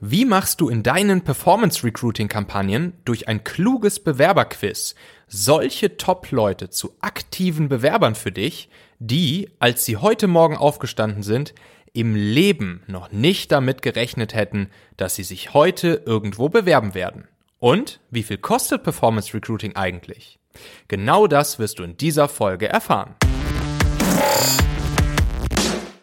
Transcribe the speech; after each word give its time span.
Wie 0.00 0.24
machst 0.24 0.60
du 0.60 0.68
in 0.68 0.84
deinen 0.84 1.22
Performance 1.22 1.82
Recruiting 1.82 2.28
Kampagnen 2.28 2.92
durch 3.04 3.26
ein 3.26 3.42
kluges 3.42 3.98
Bewerberquiz 3.98 4.94
solche 5.26 5.96
Top-Leute 5.96 6.70
zu 6.70 6.94
aktiven 7.00 7.68
Bewerbern 7.68 8.14
für 8.14 8.30
dich, 8.30 8.68
die, 9.00 9.50
als 9.58 9.84
sie 9.84 9.96
heute 9.96 10.28
Morgen 10.28 10.56
aufgestanden 10.56 11.24
sind, 11.24 11.52
im 11.94 12.14
Leben 12.14 12.84
noch 12.86 13.10
nicht 13.10 13.50
damit 13.50 13.82
gerechnet 13.82 14.34
hätten, 14.34 14.70
dass 14.96 15.16
sie 15.16 15.24
sich 15.24 15.52
heute 15.52 16.00
irgendwo 16.06 16.48
bewerben 16.48 16.94
werden? 16.94 17.26
Und 17.58 17.98
wie 18.12 18.22
viel 18.22 18.38
kostet 18.38 18.84
Performance 18.84 19.34
Recruiting 19.34 19.74
eigentlich? 19.74 20.38
Genau 20.86 21.26
das 21.26 21.58
wirst 21.58 21.80
du 21.80 21.82
in 21.82 21.96
dieser 21.96 22.28
Folge 22.28 22.68
erfahren. 22.68 23.16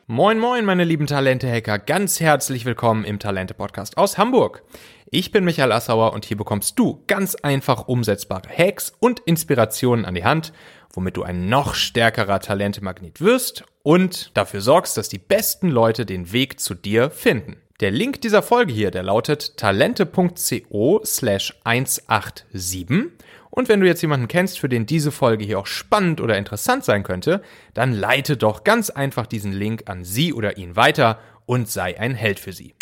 Moin, 0.08 0.38
moin, 0.38 0.66
meine 0.66 0.84
lieben 0.84 1.08
Talente-Hacker. 1.08 1.80
Ganz 1.80 2.20
herzlich 2.20 2.64
willkommen 2.66 3.06
im 3.06 3.18
Talente-Podcast 3.18 3.98
aus 3.98 4.20
Hamburg. 4.20 4.62
Ich 5.10 5.32
bin 5.32 5.44
Michael 5.44 5.72
Assauer 5.72 6.14
und 6.14 6.26
hier 6.26 6.38
bekommst 6.38 6.78
du 6.78 7.04
ganz 7.08 7.34
einfach 7.34 7.88
umsetzbare 7.88 8.48
Hacks 8.56 8.94
und 9.00 9.22
Inspirationen 9.22 10.06
an 10.06 10.14
die 10.14 10.24
Hand, 10.24 10.54
womit 10.94 11.18
du 11.18 11.24
ein 11.24 11.50
noch 11.50 11.74
stärkerer 11.74 12.40
Talente-Magnet 12.40 13.20
wirst 13.20 13.64
und 13.82 14.30
dafür 14.38 14.62
sorgst, 14.62 14.96
dass 14.96 15.10
die 15.10 15.18
besten 15.18 15.70
Leute 15.70 16.06
den 16.06 16.32
Weg 16.32 16.60
zu 16.60 16.76
dir 16.76 17.10
finden. 17.10 17.58
Der 17.80 17.90
Link 17.90 18.22
dieser 18.22 18.44
Folge 18.44 18.74
hier, 18.74 18.92
der 18.92 19.02
lautet 19.02 19.58
talente.co 19.58 21.02
slash 21.04 21.60
187 21.64 22.46
und 23.56 23.70
wenn 23.70 23.80
du 23.80 23.88
jetzt 23.88 24.02
jemanden 24.02 24.28
kennst, 24.28 24.60
für 24.60 24.68
den 24.68 24.86
diese 24.86 25.14
Folge 25.14 25.46
hier 25.46 25.60
auch 25.60 25.66
spannend 25.66 26.20
oder 26.20 26.38
interessant 26.38 26.84
sein 26.84 27.04
könnte, 27.04 27.42
dann 27.74 27.94
leite 27.94 28.36
doch 28.36 28.66
ganz 28.66 28.90
einfach 28.90 29.26
diesen 29.28 29.54
Link 29.54 29.84
an 29.86 30.04
sie 30.04 30.34
oder 30.34 30.58
ihn 30.58 30.76
weiter 30.76 31.20
und 31.46 31.70
sei 31.70 31.98
ein 31.98 32.16
Held 32.16 32.42
für 32.42 32.52
sie. 32.52 32.76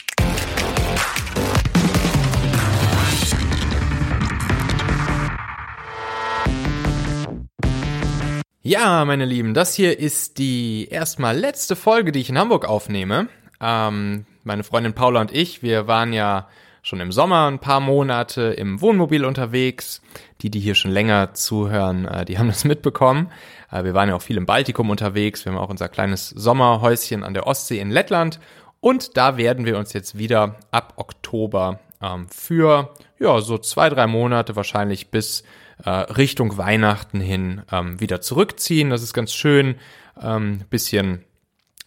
Ja, 8.64 9.05
meine 9.05 9.26
Lieben, 9.26 9.53
das 9.53 9.76
hier 9.76 10.00
ist 10.00 10.39
die 10.39 10.88
erstmal 10.89 11.38
letzte 11.38 11.76
Folge, 11.76 12.11
die 12.11 12.22
ich 12.22 12.30
in 12.30 12.39
Hamburg 12.39 12.66
aufnehme. 12.66 13.28
Ähm, 13.61 14.26
meine 14.44 14.64
Freundin 14.64 14.94
Paula 14.94 15.22
und 15.22 15.31
ich, 15.31 15.61
wir 15.61 15.86
waren 15.86 16.14
ja 16.14 16.48
schon 16.84 17.00
im 17.00 17.12
Sommer 17.12 17.50
ein 17.50 17.59
paar 17.59 17.80
Monate 17.80 18.42
im 18.42 18.81
Wohnmobil 18.81 19.26
unterwegs. 19.26 20.02
Die, 20.42 20.52
die 20.52 20.59
hier 20.59 20.76
schon 20.76 20.92
länger 20.92 21.34
zuhören, 21.34 22.06
äh, 22.06 22.26
die 22.26 22.38
haben 22.38 22.48
das 22.48 22.66
mitbekommen. 22.66 23.31
Äh, 23.72 23.86
wir 23.86 23.95
waren 23.95 24.09
ja 24.09 24.16
auch 24.16 24.22
viel 24.22 24.38
im 24.38 24.45
Baltikum 24.45 24.92
unterwegs. 24.92 25.45
Wir 25.45 25.54
haben 25.54 25.59
auch 25.59 25.70
unser 25.70 25.89
kleines 25.89 26.30
Sommerhäuschen 26.30 27.23
an 27.23 27.34
der 27.34 27.48
Ostsee 27.48 27.80
in 27.80 27.89
Lettland. 27.89 28.39
Und 28.81 29.17
da 29.17 29.38
werden 29.38 29.66
wir 29.66 29.78
uns 29.78 29.94
jetzt 29.94 30.17
wieder 30.17 30.58
ab 30.70 30.94
Oktober 30.98 31.80
ähm, 32.02 32.28
für 32.30 32.94
ja 33.17 33.39
so 33.39 33.58
zwei, 33.58 33.89
drei 33.89 34.06
Monate 34.06 34.58
wahrscheinlich 34.58 35.09
bis 35.09 35.44
äh, 35.86 35.89
Richtung 35.89 36.58
Weihnachten 36.58 37.22
hin 37.22 37.61
ähm, 37.72 38.00
wieder 38.02 38.20
zurückziehen. 38.20 38.89
Das 38.89 39.02
ist 39.02 39.14
ganz 39.14 39.34
schön. 39.34 39.76
Ähm, 40.22 40.59
bisschen 40.70 41.23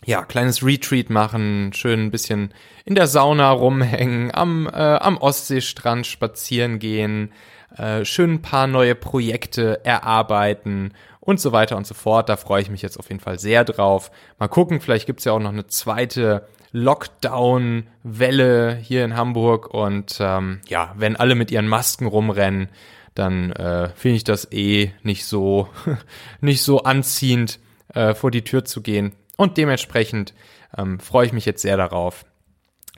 ja, 0.06 0.24
kleines 0.24 0.64
Retreat 0.64 1.10
machen, 1.10 1.72
schön 1.74 2.06
ein 2.06 2.10
bisschen 2.12 2.54
in 2.84 2.94
der 2.94 3.08
Sauna 3.08 3.50
rumhängen, 3.50 4.32
am, 4.32 4.68
äh, 4.68 4.70
am 4.70 5.18
Ostseestrand 5.18 6.06
spazieren 6.06 6.78
gehen, 6.78 7.32
äh, 7.76 8.04
schön 8.04 8.34
ein 8.34 8.42
paar 8.42 8.68
neue 8.68 8.94
Projekte 8.94 9.84
erarbeiten 9.84 10.92
und 11.18 11.40
so 11.40 11.50
weiter 11.50 11.76
und 11.76 11.88
so 11.88 11.94
fort. 11.94 12.28
Da 12.28 12.36
freue 12.36 12.62
ich 12.62 12.70
mich 12.70 12.82
jetzt 12.82 13.00
auf 13.00 13.08
jeden 13.08 13.20
Fall 13.20 13.40
sehr 13.40 13.64
drauf. 13.64 14.12
Mal 14.38 14.46
gucken, 14.46 14.80
vielleicht 14.80 15.06
gibt's 15.06 15.24
ja 15.24 15.32
auch 15.32 15.40
noch 15.40 15.50
eine 15.50 15.66
zweite 15.66 16.46
Lockdown-Welle 16.70 18.76
hier 18.76 19.04
in 19.04 19.16
Hamburg 19.16 19.74
und 19.74 20.18
ähm, 20.20 20.60
ja, 20.68 20.94
wenn 20.96 21.16
alle 21.16 21.34
mit 21.34 21.50
ihren 21.50 21.66
Masken 21.66 22.06
rumrennen, 22.06 22.68
dann 23.14 23.50
äh, 23.50 23.88
finde 23.96 24.18
ich 24.18 24.24
das 24.24 24.52
eh 24.52 24.92
nicht 25.02 25.24
so 25.24 25.68
nicht 26.40 26.62
so 26.62 26.84
anziehend 26.84 27.58
äh, 27.92 28.14
vor 28.14 28.30
die 28.30 28.44
Tür 28.44 28.64
zu 28.64 28.82
gehen. 28.82 29.12
Und 29.36 29.56
dementsprechend 29.56 30.34
ähm, 30.76 30.98
freue 30.98 31.26
ich 31.26 31.32
mich 31.32 31.44
jetzt 31.44 31.62
sehr 31.62 31.76
darauf, 31.76 32.24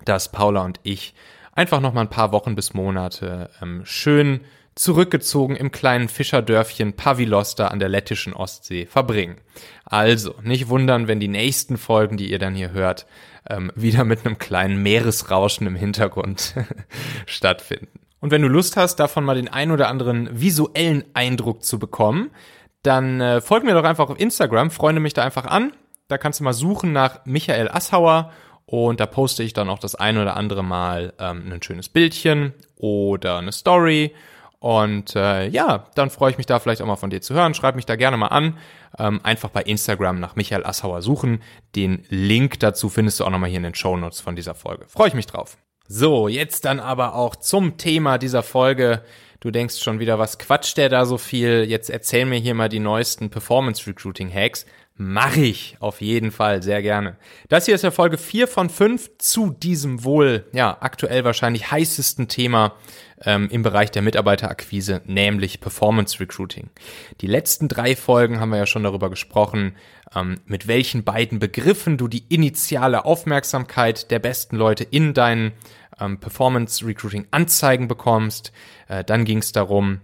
dass 0.04 0.32
Paula 0.32 0.64
und 0.64 0.80
ich 0.82 1.14
einfach 1.52 1.80
noch 1.80 1.92
mal 1.92 2.02
ein 2.02 2.10
paar 2.10 2.32
Wochen 2.32 2.54
bis 2.54 2.74
Monate 2.74 3.50
ähm, 3.60 3.82
schön 3.84 4.40
zurückgezogen 4.78 5.56
im 5.56 5.72
kleinen 5.72 6.08
Fischerdörfchen 6.08 6.92
Pavilosta 6.92 7.66
an 7.66 7.80
der 7.80 7.88
lettischen 7.88 8.32
Ostsee 8.32 8.86
verbringen. 8.86 9.38
Also, 9.84 10.36
nicht 10.42 10.68
wundern, 10.68 11.08
wenn 11.08 11.18
die 11.18 11.26
nächsten 11.26 11.76
Folgen, 11.76 12.16
die 12.16 12.30
ihr 12.30 12.38
dann 12.38 12.54
hier 12.54 12.70
hört, 12.70 13.06
ähm, 13.50 13.72
wieder 13.74 14.04
mit 14.04 14.24
einem 14.24 14.38
kleinen 14.38 14.80
Meeresrauschen 14.82 15.66
im 15.66 15.74
Hintergrund 15.74 16.54
stattfinden. 17.26 18.00
Und 18.20 18.30
wenn 18.30 18.42
du 18.42 18.48
Lust 18.48 18.76
hast, 18.76 18.96
davon 18.96 19.24
mal 19.24 19.34
den 19.34 19.48
ein 19.48 19.72
oder 19.72 19.88
anderen 19.88 20.40
visuellen 20.40 21.04
Eindruck 21.14 21.64
zu 21.64 21.78
bekommen, 21.78 22.30
dann 22.82 23.20
äh, 23.20 23.40
folg 23.40 23.64
mir 23.64 23.74
doch 23.74 23.84
einfach 23.84 24.10
auf 24.10 24.20
Instagram, 24.20 24.70
freunde 24.70 25.00
mich 25.00 25.14
da 25.14 25.24
einfach 25.24 25.46
an. 25.46 25.72
Da 26.08 26.18
kannst 26.18 26.40
du 26.40 26.44
mal 26.44 26.54
suchen 26.54 26.92
nach 26.92 27.24
Michael 27.26 27.68
Assauer 27.68 28.32
und 28.64 29.00
da 29.00 29.06
poste 29.06 29.42
ich 29.42 29.52
dann 29.52 29.68
auch 29.70 29.78
das 29.78 29.94
ein 29.94 30.18
oder 30.18 30.36
andere 30.36 30.64
Mal 30.64 31.12
ähm, 31.18 31.52
ein 31.52 31.62
schönes 31.62 31.88
Bildchen 31.88 32.54
oder 32.76 33.38
eine 33.38 33.52
Story. 33.52 34.14
Und 34.60 35.14
äh, 35.14 35.46
ja, 35.48 35.86
dann 35.94 36.10
freue 36.10 36.32
ich 36.32 36.38
mich 36.38 36.46
da 36.46 36.58
vielleicht 36.58 36.82
auch 36.82 36.86
mal 36.86 36.96
von 36.96 37.10
dir 37.10 37.20
zu 37.20 37.34
hören. 37.34 37.54
Schreib 37.54 37.76
mich 37.76 37.86
da 37.86 37.96
gerne 37.96 38.16
mal 38.16 38.28
an. 38.28 38.58
Ähm, 38.98 39.20
einfach 39.22 39.50
bei 39.50 39.62
Instagram 39.62 40.18
nach 40.18 40.34
Michael 40.34 40.66
Assauer 40.66 41.00
suchen. 41.02 41.42
Den 41.76 42.04
Link 42.08 42.58
dazu 42.58 42.88
findest 42.88 43.20
du 43.20 43.24
auch 43.24 43.30
nochmal 43.30 43.50
hier 43.50 43.58
in 43.58 43.62
den 43.62 43.74
Show 43.74 43.96
Notes 43.96 44.20
von 44.20 44.34
dieser 44.34 44.54
Folge. 44.54 44.86
Freue 44.88 45.08
ich 45.08 45.14
mich 45.14 45.26
drauf. 45.26 45.56
So, 45.86 46.28
jetzt 46.28 46.64
dann 46.64 46.80
aber 46.80 47.14
auch 47.14 47.36
zum 47.36 47.76
Thema 47.78 48.18
dieser 48.18 48.42
Folge. 48.42 49.02
Du 49.40 49.50
denkst 49.50 49.78
schon 49.78 50.00
wieder, 50.00 50.18
was 50.18 50.38
quatscht 50.38 50.76
der 50.76 50.88
da 50.88 51.06
so 51.06 51.16
viel? 51.16 51.64
Jetzt 51.64 51.88
erzähl 51.88 52.26
mir 52.26 52.38
hier 52.38 52.54
mal 52.54 52.68
die 52.68 52.80
neuesten 52.80 53.30
Performance 53.30 53.86
Recruiting 53.86 54.32
Hacks. 54.32 54.66
Mache 55.00 55.42
ich 55.42 55.76
auf 55.78 56.00
jeden 56.00 56.32
Fall 56.32 56.60
sehr 56.60 56.82
gerne. 56.82 57.16
Das 57.48 57.66
hier 57.66 57.76
ist 57.76 57.84
ja 57.84 57.92
Folge 57.92 58.18
4 58.18 58.48
von 58.48 58.68
5 58.68 59.18
zu 59.18 59.50
diesem 59.50 60.02
wohl, 60.02 60.46
ja, 60.52 60.76
aktuell 60.80 61.22
wahrscheinlich 61.22 61.70
heißesten 61.70 62.26
Thema 62.26 62.74
ähm, 63.22 63.48
im 63.48 63.62
Bereich 63.62 63.92
der 63.92 64.02
Mitarbeiterakquise, 64.02 65.02
nämlich 65.06 65.60
Performance 65.60 66.18
Recruiting. 66.18 66.70
Die 67.20 67.28
letzten 67.28 67.68
drei 67.68 67.94
Folgen 67.94 68.40
haben 68.40 68.50
wir 68.50 68.58
ja 68.58 68.66
schon 68.66 68.82
darüber 68.82 69.08
gesprochen, 69.08 69.76
ähm, 70.16 70.40
mit 70.46 70.66
welchen 70.66 71.04
beiden 71.04 71.38
Begriffen 71.38 71.96
du 71.96 72.08
die 72.08 72.24
initiale 72.28 73.04
Aufmerksamkeit 73.04 74.10
der 74.10 74.18
besten 74.18 74.56
Leute 74.56 74.82
in 74.82 75.14
deinen 75.14 75.52
ähm, 76.00 76.18
Performance 76.18 76.84
Recruiting 76.84 77.28
Anzeigen 77.30 77.86
bekommst. 77.86 78.50
Äh, 78.88 79.04
dann 79.04 79.24
ging 79.24 79.38
es 79.38 79.52
darum, 79.52 80.00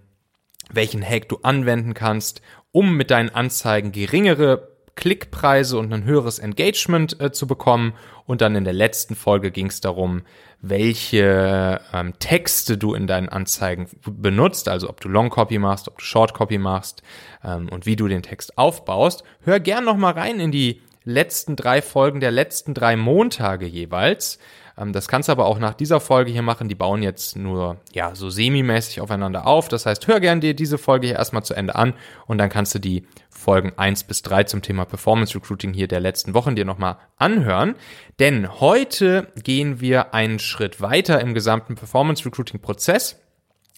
welchen 0.71 1.03
Hack 1.03 1.28
du 1.28 1.38
anwenden 1.43 1.94
kannst, 1.94 2.43
um 2.71 2.97
mit 2.97 3.11
deinen 3.11 3.31
Anzeigen 3.31 3.91
geringere 3.91 4.74
Klickpreise 4.97 5.78
und 5.78 5.93
ein 5.93 6.05
höheres 6.05 6.38
Engagement 6.38 7.21
äh, 7.21 7.32
zu 7.32 7.47
bekommen. 7.47 7.94
Und 8.27 8.41
dann 8.41 8.56
in 8.56 8.65
der 8.65 8.72
letzten 8.72 9.15
Folge 9.16 9.50
ging 9.50 9.66
es 9.66 9.81
darum, 9.81 10.22
welche 10.60 11.81
ähm, 11.93 12.15
Texte 12.19 12.78
du 12.78 12.94
in 12.94 13.06
deinen 13.06 13.28
Anzeigen 13.28 13.88
benutzt, 14.06 14.69
also 14.69 14.88
ob 14.88 15.00
du 15.00 15.09
Long 15.09 15.28
Copy 15.28 15.59
machst, 15.59 15.88
ob 15.88 15.99
du 15.99 16.05
Short 16.05 16.32
Copy 16.32 16.59
machst 16.59 17.03
ähm, 17.44 17.69
und 17.69 17.84
wie 17.84 17.97
du 17.97 18.09
den 18.09 18.22
Text 18.22 18.56
aufbaust. 18.56 19.25
Hör 19.43 19.60
gern 19.60 19.84
noch 19.84 19.97
mal 19.97 20.12
rein 20.12 20.41
in 20.41 20.53
die 20.53 20.81
letzten 21.05 21.55
drei 21.55 21.82
Folgen 21.82 22.21
der 22.21 22.31
letzten 22.31 22.72
drei 22.72 22.97
Montage 22.97 23.66
jeweils. 23.66 24.38
Ähm, 24.79 24.93
das 24.93 25.09
kannst 25.09 25.29
du 25.29 25.33
aber 25.33 25.47
auch 25.47 25.59
nach 25.59 25.75
dieser 25.75 26.01
Folge 26.01 26.31
hier 26.31 26.43
machen. 26.43 26.69
Die 26.69 26.75
bauen 26.75 27.03
jetzt 27.03 27.37
nur, 27.37 27.79
ja, 27.93 28.15
so 28.15 28.31
semi-mäßig 28.31 29.01
aufeinander 29.01 29.47
auf. 29.47 29.69
Das 29.69 29.87
heißt, 29.87 30.07
hör 30.07 30.21
gern 30.21 30.41
dir 30.41 30.55
diese 30.55 30.79
Folge 30.79 31.09
hier 31.09 31.17
erstmal 31.17 31.45
zu 31.45 31.55
Ende 31.55 31.75
an 31.75 31.95
und 32.27 32.39
dann 32.39 32.51
kannst 32.51 32.75
du 32.75 32.79
die 32.79 33.07
Folgen 33.31 33.73
eins 33.77 34.05
bis 34.05 34.23
drei 34.23 34.45
zum 34.45 34.62
Thema 34.62 34.85
Performance 34.85 35.35
Recruiting 35.35 35.75
hier 35.75 35.89
der 35.89 36.01
letzten 36.01 36.35
Wochen 36.35 36.57
dir 36.57 36.65
nochmal 36.65 36.97
anhören. 37.17 37.75
Denn 38.19 38.61
heute 38.61 39.29
gehen 39.43 39.81
wir 39.81 40.15
einen 40.15 40.39
Schritt 40.39 40.81
weiter 40.81 41.21
im 41.21 41.35
gesamten 41.35 41.75
Performance 41.75 42.25
Recruiting 42.25 42.61
Prozess, 42.61 43.20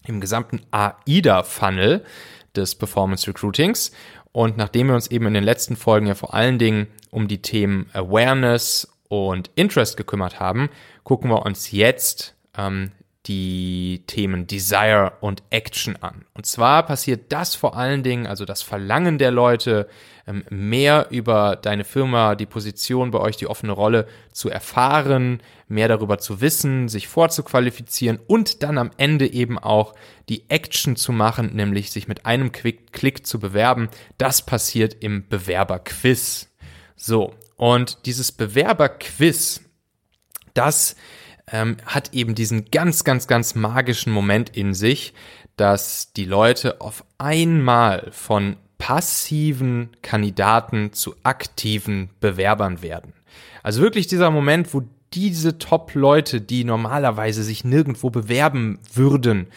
im 0.05 0.21
gesamten 0.21 0.61
AIDA-Funnel 0.71 2.03
des 2.55 2.75
Performance 2.75 3.27
Recruitings. 3.27 3.91
Und 4.31 4.55
nachdem 4.55 4.87
wir 4.87 4.95
uns 4.95 5.07
eben 5.07 5.25
in 5.25 5.33
den 5.33 5.43
letzten 5.43 5.75
Folgen 5.75 6.07
ja 6.07 6.15
vor 6.15 6.33
allen 6.33 6.59
Dingen 6.59 6.87
um 7.11 7.27
die 7.27 7.41
Themen 7.41 7.89
Awareness 7.93 8.87
und 9.09 9.51
Interest 9.55 9.97
gekümmert 9.97 10.39
haben, 10.39 10.69
gucken 11.03 11.29
wir 11.29 11.45
uns 11.45 11.71
jetzt 11.71 12.35
ähm, 12.57 12.91
die 13.27 14.03
Themen 14.07 14.47
Desire 14.47 15.13
und 15.19 15.43
Action 15.49 15.97
an. 16.01 16.25
Und 16.33 16.45
zwar 16.45 16.83
passiert 16.83 17.31
das 17.31 17.55
vor 17.55 17.75
allen 17.75 18.01
Dingen, 18.01 18.25
also 18.25 18.45
das 18.45 18.61
Verlangen 18.61 19.17
der 19.17 19.31
Leute, 19.31 19.89
ähm, 20.25 20.45
mehr 20.49 21.07
über 21.09 21.57
deine 21.57 21.83
Firma, 21.83 22.35
die 22.35 22.45
Position 22.45 23.11
bei 23.11 23.19
euch, 23.19 23.35
die 23.35 23.47
offene 23.47 23.73
Rolle 23.73 24.07
zu 24.31 24.49
erfahren, 24.49 25.41
mehr 25.67 25.89
darüber 25.89 26.19
zu 26.19 26.39
wissen, 26.39 26.87
sich 26.87 27.07
vorzuqualifizieren 27.09 28.19
und 28.27 28.63
dann 28.63 28.77
am 28.77 28.91
Ende 28.97 29.31
eben 29.31 29.59
auch 29.59 29.93
die 30.29 30.49
Action 30.49 30.95
zu 30.95 31.11
machen, 31.11 31.53
nämlich 31.53 31.91
sich 31.91 32.07
mit 32.07 32.25
einem 32.25 32.51
Klick 32.53 33.27
zu 33.27 33.39
bewerben. 33.39 33.89
Das 34.17 34.45
passiert 34.45 34.95
im 35.01 35.27
Bewerberquiz. 35.27 36.49
So, 36.95 37.33
und 37.57 38.05
dieses 38.05 38.31
Bewerberquiz, 38.31 39.61
das 40.53 40.95
ähm, 41.51 41.77
hat 41.85 42.13
eben 42.13 42.35
diesen 42.35 42.65
ganz, 42.71 43.03
ganz, 43.03 43.27
ganz 43.27 43.55
magischen 43.55 44.13
Moment 44.13 44.55
in 44.55 44.73
sich, 44.73 45.13
dass 45.55 46.13
die 46.13 46.25
Leute 46.25 46.81
auf 46.81 47.03
einmal 47.17 48.09
von 48.11 48.57
passiven 48.77 49.89
Kandidaten 50.03 50.93
zu 50.93 51.15
aktiven 51.23 52.11
Bewerbern 52.19 52.81
werden. 52.81 53.13
Also 53.63 53.81
wirklich 53.81 54.07
dieser 54.07 54.29
Moment, 54.29 54.73
wo 54.73 54.83
diese 55.13 55.57
Top-Leute, 55.57 56.41
die 56.41 56.63
normalerweise 56.63 57.43
sich 57.43 57.63
nirgendwo 57.63 58.11
bewerben 58.11 58.79
würden, 58.93 59.47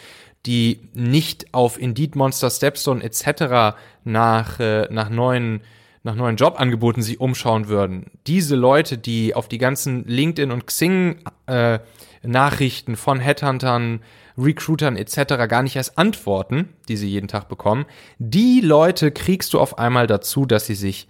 die 0.47 0.89
nicht 0.93 1.53
auf 1.53 1.79
Indeed, 1.79 2.15
Monster, 2.15 2.49
Stepstone 2.49 3.03
etc. 3.03 3.77
nach, 4.03 4.59
äh, 4.59 4.87
nach 4.89 5.09
neuen 5.09 5.61
nach 6.03 6.15
neuen 6.15 6.35
Jobangeboten 6.35 7.03
sich 7.03 7.19
umschauen 7.19 7.67
würden. 7.67 8.11
Diese 8.27 8.55
Leute, 8.55 8.97
die 8.97 9.35
auf 9.35 9.47
die 9.47 9.59
ganzen 9.59 10.05
LinkedIn 10.05 10.51
und 10.51 10.65
Xing 10.65 11.19
äh, 11.45 11.79
Nachrichten 12.23 12.95
von 12.95 13.19
Headhuntern, 13.19 14.01
Recruitern 14.37 14.95
etc. 14.95 15.47
gar 15.47 15.63
nicht 15.63 15.75
erst 15.75 15.97
antworten, 15.97 16.69
die 16.87 16.97
sie 16.97 17.09
jeden 17.09 17.27
Tag 17.27 17.49
bekommen, 17.49 17.85
die 18.17 18.61
Leute 18.61 19.11
kriegst 19.11 19.53
du 19.53 19.59
auf 19.59 19.77
einmal 19.77 20.07
dazu, 20.07 20.45
dass 20.45 20.65
sie 20.65 20.75
sich 20.75 21.07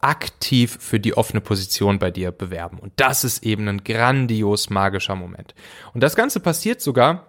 aktiv 0.00 0.76
für 0.80 1.00
die 1.00 1.16
offene 1.16 1.40
Position 1.40 1.98
bei 1.98 2.10
dir 2.10 2.30
bewerben. 2.30 2.78
Und 2.78 2.92
das 2.96 3.24
ist 3.24 3.44
eben 3.44 3.68
ein 3.68 3.84
grandios 3.84 4.70
magischer 4.70 5.16
Moment. 5.16 5.54
Und 5.94 6.02
das 6.02 6.14
Ganze 6.14 6.40
passiert 6.40 6.80
sogar 6.80 7.26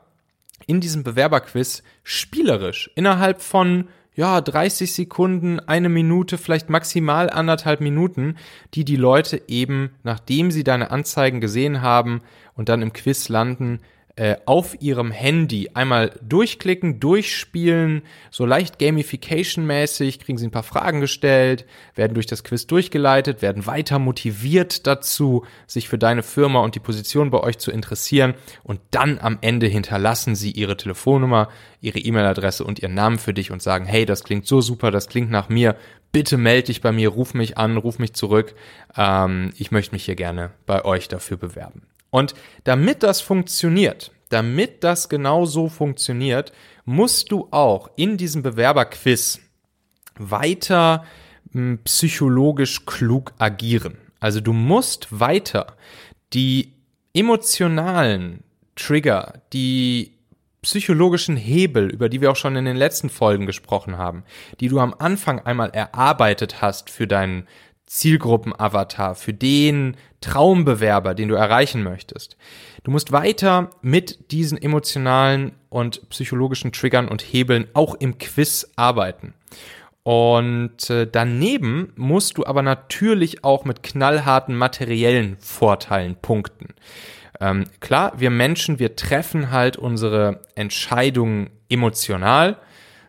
in 0.68 0.82
diesem 0.82 1.04
Bewerberquiz 1.04 1.84
spielerisch. 2.04 2.92
Innerhalb 2.96 3.42
von 3.42 3.88
ja, 4.20 4.42
30 4.42 4.94
Sekunden, 4.94 5.62
eine 5.62 5.88
Minute, 5.88 6.38
vielleicht 6.38 6.70
maximal 6.70 7.30
anderthalb 7.30 7.80
Minuten, 7.80 8.36
die 8.74 8.84
die 8.84 8.98
Leute 8.98 9.44
eben, 9.48 9.92
nachdem 10.04 10.52
sie 10.52 10.66
deine 10.66 10.92
Anzeigen 10.92 11.40
gesehen 11.40 11.82
haben 11.82 12.20
und 12.54 12.68
dann 12.68 12.82
im 12.82 12.92
Quiz 12.92 13.30
landen, 13.30 13.80
äh, 14.20 14.36
auf 14.46 14.82
ihrem 14.82 15.12
Handy 15.12 15.70
einmal 15.76 16.12
durchklicken, 16.22 17.00
durchspielen, 17.00 18.02
so 18.32 18.46
leicht 18.46 18.78
Gamification-mäßig, 18.78 20.20
kriegen 20.20 20.38
sie 20.38 20.46
ein 20.46 20.52
paar 20.52 20.64
Fragen 20.64 21.00
gestellt, 21.00 21.66
werden 21.96 22.16
durch 22.16 22.26
das 22.26 22.44
Quiz 22.44 22.68
durchgeleitet, 22.68 23.42
werden 23.42 23.66
weiter 23.66 23.98
motiviert 23.98 24.86
dazu, 24.88 25.46
sich 25.68 25.88
für 25.88 25.98
deine 25.98 26.22
Firma 26.22 26.60
und 26.60 26.76
die 26.76 26.82
Position 26.82 27.30
bei 27.30 27.40
euch 27.40 27.60
zu 27.60 27.72
interessieren. 27.72 28.34
Und 28.62 28.82
dann 28.92 29.20
am 29.20 29.38
Ende 29.40 29.68
hinterlassen 29.68 30.36
sie 30.36 30.52
ihre 30.52 30.76
Telefonnummer, 30.76 31.48
ihre 31.80 32.00
E-Mail-Adresse 32.00 32.66
und 32.66 32.80
ihren 32.80 32.96
Namen 32.96 33.20
für 33.20 33.34
dich 33.34 33.52
und 33.52 33.62
sagen, 33.62 33.86
hey, 33.86 34.06
das 34.06 34.26
klingt 34.26 34.46
so 34.46 34.60
super, 34.60 34.92
das 34.92 35.08
klingt 35.08 35.32
nach 35.32 35.48
mir, 35.48 35.78
bitte 36.12 36.36
melde 36.36 36.68
dich 36.68 36.82
bei 36.82 36.92
mir, 36.92 37.08
ruf 37.08 37.34
mich 37.34 37.58
an, 37.58 37.78
ruf 37.78 38.00
mich 38.00 38.12
zurück, 38.12 38.54
ähm, 38.98 39.54
ich 39.58 39.72
möchte 39.72 39.96
mich 39.96 40.04
hier 40.04 40.16
gerne 40.16 40.52
bei 40.66 40.84
euch 40.84 41.08
dafür 41.08 41.38
bewerben. 41.38 41.84
Und 42.10 42.34
damit 42.64 43.04
das 43.04 43.22
funktioniert, 43.22 44.12
damit 44.30 44.84
das 44.84 45.10
genau 45.10 45.46
so 45.46 45.70
funktioniert, 45.70 46.52
musst 46.86 47.32
du 47.32 47.48
auch 47.52 47.90
in 47.96 48.18
diesem 48.18 48.42
Bewerberquiz 48.42 49.40
weiter 50.18 51.06
hm, 51.52 51.80
psychologisch 51.84 52.86
klug 52.86 53.34
agieren. 53.38 53.98
Also 54.20 54.42
du 54.42 54.54
musst 54.54 55.08
weiter 55.20 55.78
die 56.34 56.74
emotionalen 57.14 58.44
Trigger, 58.76 59.42
die 59.54 60.14
psychologischen 60.62 61.38
Hebel, 61.38 61.90
über 61.90 62.10
die 62.10 62.22
wir 62.22 62.32
auch 62.32 62.36
schon 62.36 62.56
in 62.56 62.66
den 62.66 62.76
letzten 62.76 63.10
Folgen 63.10 63.46
gesprochen 63.46 63.98
haben, 63.98 64.24
die 64.60 64.68
du 64.68 64.80
am 64.80 64.94
Anfang 64.98 65.40
einmal 65.40 65.70
erarbeitet 65.70 66.62
hast 66.62 66.90
für 66.90 67.08
deinen 67.08 67.48
Zielgruppenavatar, 67.90 69.16
für 69.16 69.34
den 69.34 69.98
Traumbewerber, 70.22 71.16
den 71.16 71.28
du 71.28 71.34
erreichen 71.36 71.82
möchtest. 71.82 72.38
Du 72.84 72.92
musst 72.92 73.12
weiter 73.12 73.72
mit 73.82 74.32
diesen 74.32 74.62
emotionalen 74.62 75.54
und 75.70 76.08
psychologischen 76.10 76.72
Triggern 76.72 77.08
und 77.08 77.22
Hebeln 77.22 77.68
auch 77.74 77.96
im 77.96 78.20
Quiz 78.20 78.70
arbeiten. 78.76 79.34
Und 80.04 80.90
äh, 80.92 81.08
daneben 81.12 81.92
musst 81.96 82.38
du 82.38 82.46
aber 82.46 82.62
natürlich 82.62 83.44
auch 83.44 83.66
mit 83.66 83.82
knallharten 83.82 84.56
materiellen 84.56 85.38
Vorteilen 85.40 86.16
punkten. 86.16 86.76
Ähm, 87.40 87.66
klar, 87.80 88.14
wir 88.18 88.30
Menschen, 88.30 88.78
wir 88.78 88.96
treffen 88.98 89.50
halt 89.50 89.78
unsere 89.78 90.42
Entscheidungen 90.54 91.50
emotional 91.70 92.58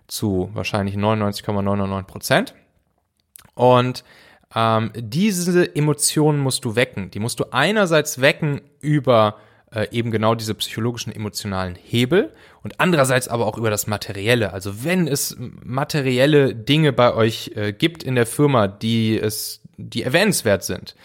zu 0.08 0.50
wahrscheinlich 0.54 0.96
99,99 0.96 2.02
Prozent. 2.04 2.54
Und 3.54 4.04
ähm, 4.54 4.90
diese 4.96 5.74
Emotionen 5.76 6.40
musst 6.40 6.64
du 6.64 6.76
wecken. 6.76 7.10
Die 7.10 7.20
musst 7.20 7.40
du 7.40 7.44
einerseits 7.52 8.20
wecken 8.20 8.60
über 8.80 9.36
äh, 9.72 9.86
eben 9.90 10.10
genau 10.10 10.34
diese 10.34 10.54
psychologischen 10.54 11.14
emotionalen 11.14 11.76
Hebel 11.76 12.32
und 12.62 12.80
andererseits 12.80 13.28
aber 13.28 13.46
auch 13.46 13.56
über 13.56 13.70
das 13.70 13.86
Materielle. 13.86 14.52
Also 14.52 14.84
wenn 14.84 15.06
es 15.06 15.36
materielle 15.38 16.54
Dinge 16.54 16.92
bei 16.92 17.14
euch 17.14 17.52
äh, 17.54 17.72
gibt 17.72 18.02
in 18.02 18.16
der 18.16 18.26
Firma, 18.26 18.66
die 18.66 19.18
es, 19.18 19.60
die 19.76 20.02
erwähnenswert 20.02 20.64
sind, 20.64 20.96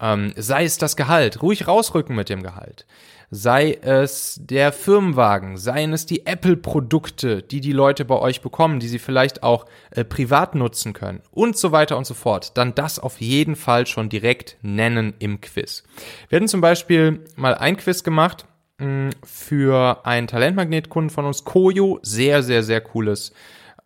ähm, 0.00 0.32
sei 0.36 0.64
es 0.64 0.78
das 0.78 0.96
Gehalt, 0.96 1.42
ruhig 1.42 1.68
rausrücken 1.68 2.16
mit 2.16 2.28
dem 2.28 2.42
Gehalt 2.42 2.86
sei 3.30 3.78
es 3.82 4.40
der 4.42 4.72
Firmenwagen, 4.72 5.56
seien 5.56 5.92
es 5.92 6.06
die 6.06 6.26
Apple-Produkte, 6.26 7.42
die 7.42 7.60
die 7.60 7.72
Leute 7.72 8.04
bei 8.04 8.16
euch 8.16 8.40
bekommen, 8.40 8.80
die 8.80 8.88
sie 8.88 8.98
vielleicht 8.98 9.42
auch 9.42 9.66
äh, 9.90 10.04
privat 10.04 10.54
nutzen 10.54 10.92
können 10.92 11.20
und 11.30 11.56
so 11.56 11.72
weiter 11.72 11.98
und 11.98 12.06
so 12.06 12.14
fort, 12.14 12.56
dann 12.56 12.74
das 12.74 12.98
auf 12.98 13.20
jeden 13.20 13.56
Fall 13.56 13.86
schon 13.86 14.08
direkt 14.08 14.56
nennen 14.62 15.14
im 15.18 15.40
Quiz. 15.40 15.84
Wir 16.28 16.36
hatten 16.36 16.48
zum 16.48 16.60
Beispiel 16.60 17.24
mal 17.36 17.54
ein 17.54 17.76
Quiz 17.76 18.02
gemacht 18.02 18.46
mh, 18.78 18.86
hm, 18.86 19.10
für 19.24 20.06
einen 20.06 20.26
Talentmagnetkunden 20.26 21.10
von 21.10 21.26
uns, 21.26 21.44
Koyo, 21.44 21.98
sehr, 22.02 22.42
sehr, 22.42 22.62
sehr 22.62 22.80
cooles 22.80 23.32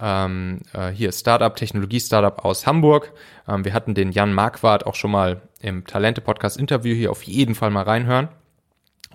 ähm, 0.00 0.60
äh, 0.72 0.90
hier 0.90 1.12
Startup, 1.12 1.54
Technologie-Startup 1.54 2.44
aus 2.44 2.66
Hamburg. 2.66 3.12
Ähm, 3.48 3.64
wir 3.64 3.72
hatten 3.72 3.94
den 3.94 4.12
Jan 4.12 4.32
Marquardt 4.32 4.84
auch 4.84 4.96
schon 4.96 5.12
mal 5.12 5.42
im 5.60 5.86
Talente-Podcast-Interview 5.86 6.94
hier 6.94 7.10
auf 7.10 7.22
jeden 7.22 7.54
Fall 7.54 7.70
mal 7.70 7.84
reinhören. 7.84 8.28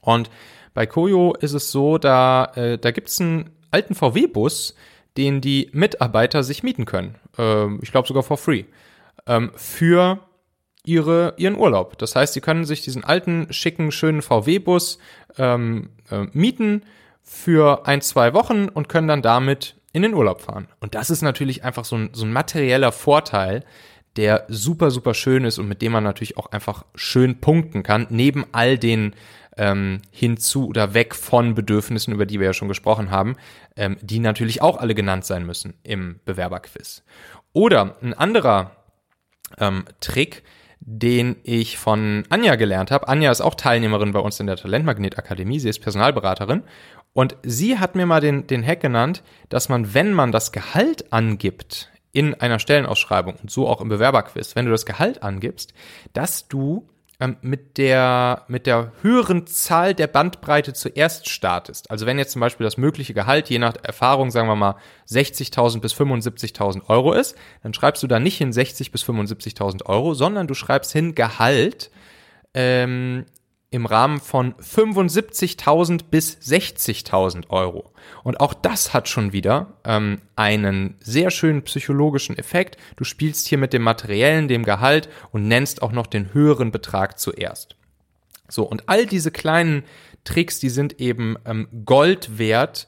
Und 0.07 0.29
bei 0.73 0.85
Koyo 0.85 1.33
ist 1.33 1.51
es 1.51 1.69
so, 1.69 1.97
da, 1.97 2.45
äh, 2.55 2.77
da 2.77 2.91
gibt 2.91 3.09
es 3.09 3.19
einen 3.19 3.49
alten 3.71 3.93
VW-Bus, 3.93 4.73
den 5.17 5.41
die 5.41 5.69
Mitarbeiter 5.73 6.43
sich 6.43 6.63
mieten 6.63 6.85
können. 6.85 7.15
Ähm, 7.37 7.79
ich 7.81 7.91
glaube 7.91 8.07
sogar 8.07 8.23
for 8.23 8.37
free. 8.37 8.63
Ähm, 9.25 9.51
für 9.55 10.19
ihre, 10.85 11.33
ihren 11.35 11.57
Urlaub. 11.57 11.97
Das 11.97 12.15
heißt, 12.15 12.33
sie 12.33 12.39
können 12.39 12.63
sich 12.63 12.83
diesen 12.83 13.03
alten, 13.03 13.51
schicken, 13.51 13.91
schönen 13.91 14.21
VW-Bus 14.21 14.99
ähm, 15.37 15.89
äh, 16.09 16.25
mieten 16.31 16.83
für 17.21 17.85
ein, 17.85 18.01
zwei 18.01 18.33
Wochen 18.33 18.69
und 18.69 18.87
können 18.87 19.09
dann 19.09 19.21
damit 19.21 19.75
in 19.91 20.03
den 20.03 20.13
Urlaub 20.13 20.39
fahren. 20.41 20.69
Und 20.79 20.95
das 20.95 21.09
ist 21.09 21.21
natürlich 21.21 21.65
einfach 21.65 21.83
so 21.83 21.97
ein, 21.97 22.11
so 22.13 22.23
ein 22.23 22.31
materieller 22.31 22.93
Vorteil, 22.93 23.65
der 24.15 24.45
super, 24.47 24.89
super 24.89 25.13
schön 25.13 25.43
ist 25.43 25.59
und 25.59 25.67
mit 25.67 25.81
dem 25.81 25.91
man 25.91 26.05
natürlich 26.05 26.37
auch 26.37 26.51
einfach 26.51 26.85
schön 26.95 27.41
punkten 27.41 27.83
kann, 27.83 28.07
neben 28.09 28.45
all 28.53 28.77
den 28.77 29.13
ähm, 29.57 30.01
hinzu 30.11 30.67
oder 30.67 30.93
weg 30.93 31.15
von 31.15 31.55
Bedürfnissen, 31.55 32.13
über 32.13 32.25
die 32.25 32.39
wir 32.39 32.47
ja 32.47 32.53
schon 32.53 32.67
gesprochen 32.67 33.11
haben, 33.11 33.35
ähm, 33.75 33.97
die 34.01 34.19
natürlich 34.19 34.61
auch 34.61 34.77
alle 34.77 34.95
genannt 34.95 35.25
sein 35.25 35.45
müssen 35.45 35.73
im 35.83 36.19
Bewerberquiz. 36.25 37.03
Oder 37.53 37.97
ein 38.01 38.13
anderer 38.13 38.71
ähm, 39.57 39.85
Trick, 39.99 40.43
den 40.79 41.37
ich 41.43 41.77
von 41.77 42.23
Anja 42.29 42.55
gelernt 42.55 42.91
habe. 42.91 43.07
Anja 43.07 43.31
ist 43.31 43.41
auch 43.41 43.55
Teilnehmerin 43.55 44.11
bei 44.11 44.19
uns 44.19 44.39
in 44.39 44.47
der 44.47 44.57
Talentmagnet 44.57 45.17
Akademie. 45.17 45.59
Sie 45.59 45.69
ist 45.69 45.79
Personalberaterin. 45.79 46.63
Und 47.13 47.35
sie 47.41 47.79
hat 47.79 47.95
mir 47.95 48.05
mal 48.05 48.21
den, 48.21 48.45
den 48.45 48.65
Hack 48.65 48.81
genannt, 48.81 49.23
dass 49.49 49.69
man, 49.69 49.95
wenn 49.95 50.13
man 50.13 50.31
das 50.31 50.51
Gehalt 50.51 51.11
angibt 51.11 51.91
in 52.11 52.35
einer 52.35 52.59
Stellenausschreibung 52.59 53.35
und 53.41 53.51
so 53.51 53.67
auch 53.67 53.81
im 53.81 53.89
Bewerberquiz, 53.89 54.55
wenn 54.55 54.65
du 54.65 54.71
das 54.71 54.85
Gehalt 54.85 55.23
angibst, 55.23 55.73
dass 56.13 56.47
du 56.47 56.87
ähm, 57.19 57.37
mit 57.41 57.77
der, 57.77 58.43
mit 58.47 58.67
der 58.67 58.91
höheren 59.01 59.47
Zahl 59.47 59.95
der 59.95 60.07
Bandbreite 60.07 60.73
zuerst 60.73 61.29
startest. 61.29 61.89
Also 61.89 62.05
wenn 62.05 62.19
jetzt 62.19 62.31
zum 62.31 62.41
Beispiel 62.41 62.63
das 62.63 62.77
mögliche 62.77 63.13
Gehalt 63.13 63.49
je 63.49 63.57
nach 63.57 63.75
Erfahrung, 63.81 64.29
sagen 64.29 64.47
wir 64.47 64.55
mal, 64.55 64.75
60.000 65.09 65.81
bis 65.81 65.93
75.000 65.93 66.87
Euro 66.89 67.13
ist, 67.13 67.35
dann 67.63 67.73
schreibst 67.73 68.03
du 68.03 68.07
da 68.07 68.19
nicht 68.19 68.37
hin 68.37 68.53
60 68.53 68.91
bis 68.91 69.03
75.000 69.03 69.85
Euro, 69.85 70.13
sondern 70.13 70.47
du 70.47 70.53
schreibst 70.53 70.91
hin 70.91 71.15
Gehalt 71.15 71.89
ähm, 72.53 73.25
im 73.69 73.85
Rahmen 73.85 74.19
von 74.19 74.53
75.000 74.55 76.05
bis 76.09 76.37
60.000 76.37 77.49
Euro. 77.49 77.91
Und 78.23 78.39
auch 78.39 78.53
das 78.53 78.93
hat 78.93 79.09
schon 79.09 79.33
wieder 79.33 79.73
ähm, 79.83 80.21
einen 80.35 80.95
sehr 81.01 81.31
schönen 81.31 81.63
psychologischen 81.63 82.37
Effekt. 82.37 82.77
Du 82.95 83.03
spielst 83.03 83.47
hier 83.47 83.57
mit 83.57 83.73
dem 83.73 83.81
Materiellen, 83.81 84.47
dem 84.47 84.63
Gehalt 84.63 85.09
und 85.31 85.47
nennst 85.47 85.81
auch 85.81 85.91
noch 85.91 86.07
den 86.07 86.33
höheren 86.33 86.71
Betrag 86.71 87.19
zuerst. 87.19 87.75
So, 88.47 88.63
und 88.63 88.87
all 88.87 89.05
diese 89.05 89.31
kleinen 89.31 89.83
Tricks, 90.23 90.59
die 90.59 90.69
sind 90.69 91.01
eben 91.01 91.35
ähm, 91.45 91.67
Gold 91.85 92.37
wert, 92.37 92.87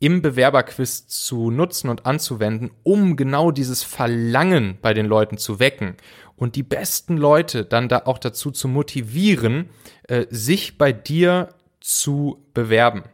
im 0.00 0.22
Bewerberquiz 0.22 1.06
zu 1.06 1.50
nutzen 1.50 1.88
und 1.90 2.06
anzuwenden, 2.06 2.70
um 2.82 3.16
genau 3.16 3.50
dieses 3.50 3.82
Verlangen 3.84 4.78
bei 4.82 4.94
den 4.94 5.06
Leuten 5.06 5.38
zu 5.38 5.60
wecken 5.60 5.94
und 6.36 6.56
die 6.56 6.62
besten 6.62 7.18
Leute 7.18 7.64
dann 7.64 7.88
da 7.88 8.02
auch 8.06 8.18
dazu 8.18 8.50
zu 8.50 8.66
motivieren, 8.66 9.68
äh, 10.08 10.26
sich 10.30 10.78
bei 10.78 10.92
dir 10.92 11.50
zu 11.80 12.44
bewerben. 12.54 13.04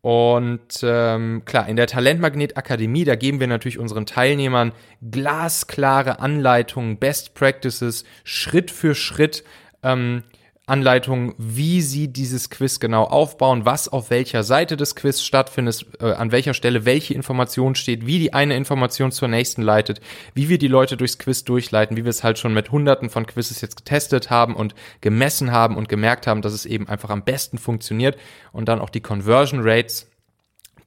Und 0.00 0.80
ähm, 0.82 1.42
klar, 1.46 1.66
in 1.66 1.76
der 1.76 1.86
Talentmagnet 1.86 2.56
Akademie, 2.56 3.04
da 3.04 3.16
geben 3.16 3.40
wir 3.40 3.46
natürlich 3.46 3.78
unseren 3.78 4.06
Teilnehmern 4.06 4.72
glasklare 5.10 6.20
Anleitungen, 6.20 6.98
Best 6.98 7.34
Practices, 7.34 8.04
Schritt 8.22 8.70
für 8.70 8.94
Schritt 8.94 9.44
ähm, 9.82 10.22
Anleitungen, 10.66 11.34
wie 11.36 11.82
sie 11.82 12.08
dieses 12.08 12.48
Quiz 12.48 12.80
genau 12.80 13.04
aufbauen, 13.04 13.66
was 13.66 13.88
auf 13.88 14.08
welcher 14.08 14.42
Seite 14.42 14.78
des 14.78 14.96
Quiz 14.96 15.20
stattfindet, 15.20 15.86
äh, 16.00 16.12
an 16.12 16.32
welcher 16.32 16.54
Stelle 16.54 16.86
welche 16.86 17.12
Information 17.12 17.74
steht, 17.74 18.06
wie 18.06 18.18
die 18.18 18.32
eine 18.32 18.56
Information 18.56 19.12
zur 19.12 19.28
nächsten 19.28 19.60
leitet, 19.60 20.00
wie 20.32 20.48
wir 20.48 20.56
die 20.56 20.68
Leute 20.68 20.96
durchs 20.96 21.18
Quiz 21.18 21.44
durchleiten, 21.44 21.98
wie 21.98 22.04
wir 22.04 22.10
es 22.10 22.24
halt 22.24 22.38
schon 22.38 22.54
mit 22.54 22.70
hunderten 22.70 23.10
von 23.10 23.26
Quizzes 23.26 23.60
jetzt 23.60 23.76
getestet 23.76 24.30
haben 24.30 24.56
und 24.56 24.74
gemessen 25.02 25.52
haben 25.52 25.76
und 25.76 25.90
gemerkt 25.90 26.26
haben, 26.26 26.40
dass 26.40 26.54
es 26.54 26.64
eben 26.64 26.88
einfach 26.88 27.10
am 27.10 27.24
besten 27.24 27.58
funktioniert 27.58 28.16
und 28.52 28.66
dann 28.66 28.80
auch 28.80 28.90
die 28.90 29.02
Conversion 29.02 29.60
Rates 29.62 30.10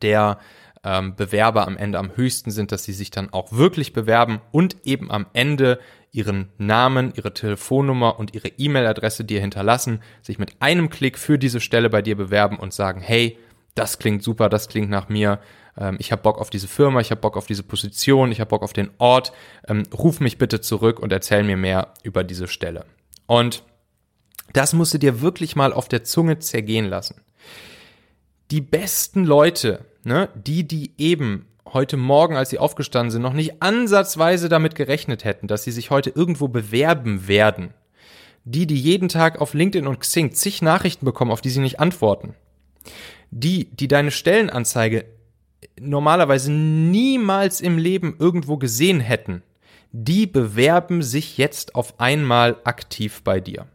der 0.01 0.39
ähm, 0.83 1.15
Bewerber 1.15 1.67
am 1.67 1.77
Ende 1.77 1.99
am 1.99 2.15
höchsten 2.15 2.49
sind, 2.49 2.71
dass 2.71 2.83
sie 2.83 2.93
sich 2.93 3.11
dann 3.11 3.31
auch 3.31 3.51
wirklich 3.51 3.93
bewerben 3.93 4.41
und 4.51 4.77
eben 4.85 5.11
am 5.11 5.27
Ende 5.33 5.79
ihren 6.11 6.49
Namen, 6.57 7.13
ihre 7.15 7.33
Telefonnummer 7.33 8.19
und 8.19 8.33
ihre 8.33 8.49
E-Mail-Adresse 8.49 9.23
dir 9.23 9.41
hinterlassen, 9.41 10.01
sich 10.21 10.39
mit 10.39 10.61
einem 10.61 10.89
Klick 10.89 11.17
für 11.17 11.37
diese 11.37 11.59
Stelle 11.59 11.89
bei 11.89 12.01
dir 12.01 12.15
bewerben 12.15 12.57
und 12.57 12.73
sagen, 12.73 13.01
hey, 13.01 13.37
das 13.75 13.99
klingt 13.99 14.23
super, 14.23 14.49
das 14.49 14.67
klingt 14.67 14.89
nach 14.89 15.09
mir, 15.09 15.39
ähm, 15.77 15.97
ich 15.99 16.11
habe 16.11 16.21
Bock 16.21 16.39
auf 16.39 16.49
diese 16.49 16.67
Firma, 16.67 16.99
ich 16.99 17.11
habe 17.11 17.21
Bock 17.21 17.37
auf 17.37 17.45
diese 17.45 17.63
Position, 17.63 18.31
ich 18.31 18.39
habe 18.39 18.49
Bock 18.49 18.63
auf 18.63 18.73
den 18.73 18.89
Ort, 18.97 19.31
ähm, 19.67 19.83
ruf 19.93 20.19
mich 20.19 20.37
bitte 20.37 20.61
zurück 20.61 20.99
und 20.99 21.11
erzähl 21.11 21.43
mir 21.43 21.57
mehr 21.57 21.93
über 22.03 22.23
diese 22.23 22.47
Stelle. 22.47 22.85
Und 23.27 23.63
das 24.53 24.73
musst 24.73 24.93
du 24.93 24.97
dir 24.97 25.21
wirklich 25.21 25.55
mal 25.55 25.73
auf 25.73 25.87
der 25.87 26.03
Zunge 26.03 26.39
zergehen 26.39 26.85
lassen. 26.85 27.21
Die 28.49 28.61
besten 28.61 29.25
Leute, 29.25 29.85
ne, 30.03 30.29
die, 30.35 30.65
die 30.65 30.93
eben 30.97 31.46
heute 31.73 31.97
Morgen, 31.97 32.35
als 32.35 32.49
sie 32.49 32.59
aufgestanden 32.59 33.11
sind, 33.11 33.21
noch 33.21 33.33
nicht 33.33 33.61
ansatzweise 33.61 34.49
damit 34.49 34.75
gerechnet 34.75 35.23
hätten, 35.23 35.47
dass 35.47 35.63
sie 35.63 35.71
sich 35.71 35.89
heute 35.89 36.09
irgendwo 36.09 36.47
bewerben 36.47 37.27
werden. 37.27 37.73
Die, 38.45 38.65
die 38.65 38.79
jeden 38.79 39.09
Tag 39.09 39.41
auf 39.41 39.53
LinkedIn 39.53 39.87
und 39.87 39.99
Xing 39.99 40.33
zig 40.33 40.61
Nachrichten 40.61 41.05
bekommen, 41.05 41.31
auf 41.31 41.41
die 41.41 41.49
sie 41.49 41.59
nicht 41.59 41.79
antworten. 41.79 42.33
Die, 43.29 43.65
die 43.65 43.87
deine 43.87 44.11
Stellenanzeige 44.11 45.05
normalerweise 45.79 46.51
niemals 46.51 47.61
im 47.61 47.77
Leben 47.77 48.15
irgendwo 48.19 48.57
gesehen 48.57 48.99
hätten, 48.99 49.43
die 49.91 50.27
bewerben 50.27 51.01
sich 51.01 51.37
jetzt 51.37 51.75
auf 51.75 51.99
einmal 51.99 52.57
aktiv 52.63 53.21
bei 53.23 53.39
dir. 53.39 53.67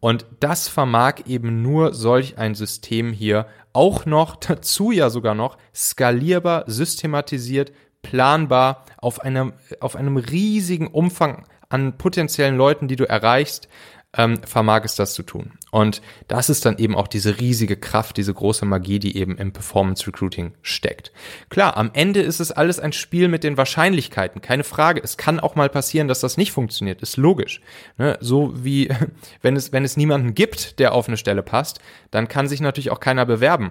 Und 0.00 0.24
das 0.40 0.68
vermag 0.68 1.26
eben 1.26 1.60
nur 1.62 1.92
solch 1.92 2.38
ein 2.38 2.54
System 2.54 3.12
hier 3.12 3.46
auch 3.72 4.06
noch, 4.06 4.36
dazu 4.36 4.90
ja 4.92 5.10
sogar 5.10 5.34
noch, 5.34 5.58
skalierbar, 5.74 6.64
systematisiert, 6.66 7.72
planbar 8.02 8.84
auf 8.98 9.20
einem, 9.20 9.52
auf 9.80 9.96
einem 9.96 10.16
riesigen 10.16 10.86
Umfang 10.86 11.46
an 11.68 11.96
potenziellen 11.98 12.56
Leuten, 12.56 12.88
die 12.88 12.96
du 12.96 13.08
erreichst, 13.08 13.68
ähm, 14.16 14.42
vermag 14.42 14.84
es 14.84 14.96
das 14.96 15.14
zu 15.14 15.22
tun. 15.22 15.52
Und 15.70 16.02
das 16.26 16.50
ist 16.50 16.66
dann 16.66 16.78
eben 16.78 16.96
auch 16.96 17.06
diese 17.06 17.38
riesige 17.38 17.76
Kraft, 17.76 18.16
diese 18.16 18.34
große 18.34 18.64
Magie, 18.64 18.98
die 18.98 19.16
eben 19.16 19.38
im 19.38 19.52
Performance 19.52 20.06
Recruiting 20.06 20.52
steckt. 20.62 21.12
Klar, 21.48 21.76
am 21.76 21.90
Ende 21.92 22.20
ist 22.20 22.40
es 22.40 22.50
alles 22.50 22.80
ein 22.80 22.92
Spiel 22.92 23.28
mit 23.28 23.44
den 23.44 23.56
Wahrscheinlichkeiten, 23.56 24.40
keine 24.40 24.64
Frage. 24.64 25.00
Es 25.02 25.16
kann 25.16 25.38
auch 25.38 25.54
mal 25.54 25.68
passieren, 25.68 26.08
dass 26.08 26.20
das 26.20 26.36
nicht 26.36 26.50
funktioniert, 26.50 27.02
ist 27.02 27.16
logisch. 27.16 27.60
Ne? 27.98 28.18
So 28.20 28.52
wie 28.64 28.88
wenn 29.42 29.54
es, 29.54 29.72
wenn 29.72 29.84
es 29.84 29.96
niemanden 29.96 30.34
gibt, 30.34 30.80
der 30.80 30.92
auf 30.92 31.06
eine 31.06 31.16
Stelle 31.16 31.42
passt, 31.42 31.80
dann 32.10 32.26
kann 32.26 32.48
sich 32.48 32.60
natürlich 32.60 32.90
auch 32.90 33.00
keiner 33.00 33.26
bewerben. 33.26 33.70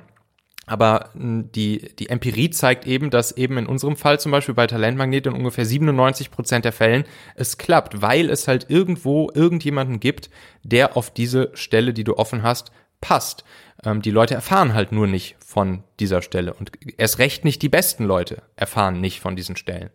Aber 0.70 1.10
hm, 1.14 1.52
die, 1.52 1.96
die 1.98 2.10
Empirie 2.10 2.52
zeigt 2.52 2.86
eben, 2.86 3.10
dass 3.10 3.32
eben 3.32 3.58
in 3.58 3.66
unserem 3.66 3.96
Fall 3.96 4.20
zum 4.20 4.32
Beispiel 4.32 4.54
bei 4.54 4.68
Talentmagnet 4.68 5.26
in 5.26 5.34
ungefähr 5.34 5.66
97 5.66 6.30
Prozent 6.30 6.64
der 6.64 6.74
Fällen 6.74 7.06
es 7.34 7.58
klappt, 7.58 8.04
weil 8.04 8.30
es 8.30 8.48
halt 8.48 8.70
irgendwo 8.70 9.32
irgendjemanden 9.34 10.00
gibt, 10.00 10.30
der 10.62 10.96
auf 10.96 11.12
diese 11.12 11.50
Stelle, 11.56 11.92
die 11.92 12.04
du 12.04 12.18
offen 12.18 12.44
hast, 12.44 12.72
passt. 13.02 13.44
Ähm, 13.84 14.04
die 14.04 14.12
Leute 14.12 14.36
erfahren 14.36 14.76
halt 14.76 14.92
nur 14.92 15.08
nicht 15.08 15.38
von 15.44 15.84
dieser 16.00 16.22
Stelle 16.22 16.54
und 16.54 16.72
erst 16.98 17.18
recht 17.18 17.46
nicht 17.46 17.64
die 17.64 17.70
besten 17.70 18.04
Leute 18.04 18.44
erfahren 18.56 19.02
nicht 19.02 19.22
von 19.22 19.36
diesen 19.36 19.56
Stellen. 19.56 19.90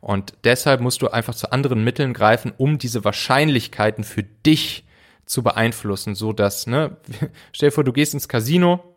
Und 0.00 0.34
deshalb 0.44 0.80
musst 0.80 1.02
du 1.02 1.08
einfach 1.08 1.34
zu 1.34 1.50
anderen 1.50 1.82
Mitteln 1.82 2.12
greifen, 2.12 2.52
um 2.56 2.78
diese 2.78 3.04
Wahrscheinlichkeiten 3.04 4.04
für 4.04 4.22
dich 4.22 4.84
zu 5.26 5.42
beeinflussen, 5.42 6.14
so 6.14 6.32
dass, 6.32 6.68
ne, 6.68 6.96
stell 7.52 7.70
dir 7.70 7.74
vor, 7.74 7.82
du 7.82 7.92
gehst 7.92 8.14
ins 8.14 8.28
Casino, 8.28 8.91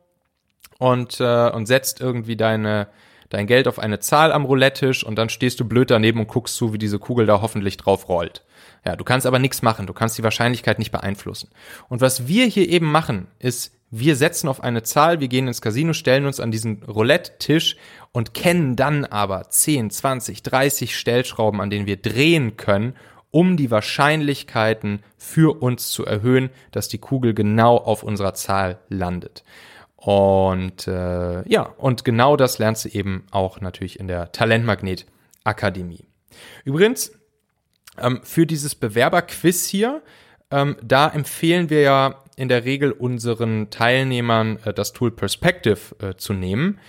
und, 0.80 1.20
äh, 1.20 1.50
und 1.50 1.66
setzt 1.66 2.02
irgendwie 2.02 2.36
deine, 2.36 2.88
dein 3.30 3.48
Geld 3.48 3.68
auf 3.68 3.80
eine 3.80 4.00
Zahl 4.00 4.32
am 4.32 4.46
Roulette-Tisch 4.46 5.04
und 5.04 5.16
dann 5.16 5.30
stehst 5.30 5.60
du 5.60 5.66
blöd 5.66 5.92
daneben 5.92 6.20
und 6.20 6.28
guckst 6.28 6.56
zu, 6.56 6.74
wie 6.74 6.78
diese 6.78 7.00
Kugel 7.00 7.26
da 7.26 7.42
hoffentlich 7.42 7.78
drauf 7.78 8.10
rollt. 8.10 8.44
Ja, 8.86 8.96
du 8.96 9.04
kannst 9.04 9.26
aber 9.26 9.40
nichts 9.40 9.62
machen, 9.62 9.88
du 9.88 9.94
kannst 9.94 10.18
die 10.18 10.24
Wahrscheinlichkeit 10.24 10.78
nicht 10.78 10.92
beeinflussen. 10.92 11.50
Und 11.90 12.02
was 12.02 12.28
wir 12.28 12.46
hier 12.46 12.70
eben 12.70 12.92
machen, 12.92 13.28
ist, 13.40 13.74
wir 13.90 14.16
setzen 14.16 14.48
auf 14.48 14.62
eine 14.62 14.84
Zahl, 14.84 15.20
wir 15.20 15.28
gehen 15.28 15.48
ins 15.48 15.62
Casino, 15.62 15.94
stellen 15.94 16.26
uns 16.26 16.40
an 16.40 16.52
diesen 16.52 16.84
Roulette-Tisch 16.84 17.78
und 18.12 18.34
kennen 18.34 18.76
dann 18.76 19.06
aber 19.06 19.50
10, 19.50 19.90
20, 19.90 20.44
30 20.44 20.98
Stellschrauben, 20.98 21.62
an 21.62 21.70
denen 21.70 21.86
wir 21.86 21.98
drehen 21.98 22.58
können, 22.58 22.96
um 23.32 23.58
die 23.58 23.72
Wahrscheinlichkeiten 23.72 25.02
für 25.18 25.62
uns 25.62 25.90
zu 25.90 26.06
erhöhen, 26.06 26.50
dass 26.72 26.88
die 26.88 26.98
Kugel 26.98 27.34
genau 27.34 27.78
auf 27.78 28.04
unserer 28.04 28.34
Zahl 28.34 28.80
landet. 28.90 29.44
Und 29.96 30.88
äh, 30.88 31.48
ja, 31.50 31.64
und 31.78 32.06
genau 32.06 32.36
das 32.36 32.60
lernst 32.60 32.86
du 32.86 32.90
eben 32.90 33.26
auch 33.32 33.62
natürlich 33.62 34.00
in 34.00 34.08
der 34.08 34.32
Talentmagnet 34.32 35.06
Akademie. 35.44 36.06
Übrigens, 36.64 37.12
ähm, 37.98 38.20
für 38.24 38.46
dieses 38.46 38.76
Bewerberquiz 38.76 39.68
hier, 39.68 40.02
ähm, 40.52 40.76
da 40.84 41.08
empfehlen 41.10 41.70
wir 41.70 41.82
ja 41.82 42.24
in 42.36 42.50
der 42.50 42.66
Regel 42.66 42.92
unseren 42.92 43.70
Teilnehmern 43.70 44.60
äh, 44.66 44.74
das 44.74 44.94
Tool 44.94 45.12
Perspective 45.12 45.96
äh, 46.00 46.16
zu 46.16 46.34
nehmen. 46.34 46.80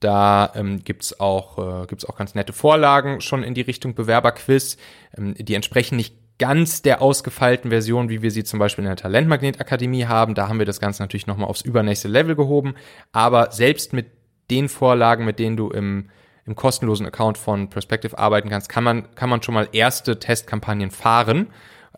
Da 0.00 0.52
ähm, 0.54 0.82
gibt's 0.84 1.18
auch, 1.20 1.58
äh, 1.58 2.06
auch 2.06 2.16
ganz 2.16 2.34
nette 2.34 2.52
Vorlagen 2.52 3.20
schon 3.20 3.42
in 3.42 3.54
die 3.54 3.62
Richtung 3.62 3.94
Bewerberquiz. 3.94 4.76
Ähm, 5.16 5.34
die 5.38 5.54
entsprechen 5.54 5.96
nicht 5.96 6.16
ganz 6.38 6.82
der 6.82 7.00
ausgefeilten 7.00 7.70
Version, 7.70 8.08
wie 8.08 8.22
wir 8.22 8.30
sie 8.30 8.44
zum 8.44 8.58
Beispiel 8.58 8.84
in 8.84 8.88
der 8.88 8.96
Talentmagnet-Akademie 8.96 10.06
haben. 10.06 10.34
Da 10.34 10.48
haben 10.48 10.58
wir 10.58 10.66
das 10.66 10.80
Ganze 10.80 11.02
natürlich 11.02 11.26
nochmal 11.26 11.48
aufs 11.48 11.60
übernächste 11.60 12.08
Level 12.08 12.34
gehoben. 12.34 12.74
Aber 13.12 13.52
selbst 13.52 13.92
mit 13.92 14.06
den 14.50 14.68
Vorlagen, 14.68 15.24
mit 15.24 15.38
denen 15.38 15.56
du 15.56 15.70
im, 15.70 16.10
im 16.44 16.56
kostenlosen 16.56 17.06
Account 17.06 17.38
von 17.38 17.70
Perspective 17.70 18.18
arbeiten 18.18 18.48
kannst, 18.48 18.68
kann 18.68 18.84
man, 18.84 19.14
kann 19.14 19.30
man 19.30 19.42
schon 19.42 19.54
mal 19.54 19.68
erste 19.72 20.18
Testkampagnen 20.18 20.90
fahren. 20.90 21.48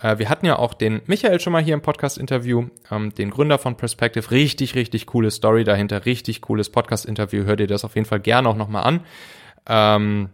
Äh, 0.00 0.18
wir 0.18 0.28
hatten 0.28 0.46
ja 0.46 0.58
auch 0.58 0.74
den 0.74 1.00
Michael 1.06 1.40
schon 1.40 1.52
mal 1.52 1.62
hier 1.62 1.74
im 1.74 1.82
Podcast-Interview, 1.82 2.66
ähm, 2.90 3.14
den 3.14 3.30
Gründer 3.30 3.58
von 3.58 3.76
Perspective. 3.76 4.30
Richtig, 4.30 4.74
richtig 4.74 5.06
coole 5.06 5.30
Story 5.30 5.64
dahinter, 5.64 6.04
richtig 6.04 6.42
cooles 6.42 6.70
Podcast-Interview. 6.70 7.44
Hör 7.44 7.56
dir 7.56 7.66
das 7.66 7.84
auf 7.84 7.94
jeden 7.94 8.06
Fall 8.06 8.20
gerne 8.20 8.48
auch 8.48 8.56
nochmal 8.56 8.84
an. 8.84 9.00
Ähm, 9.68 10.28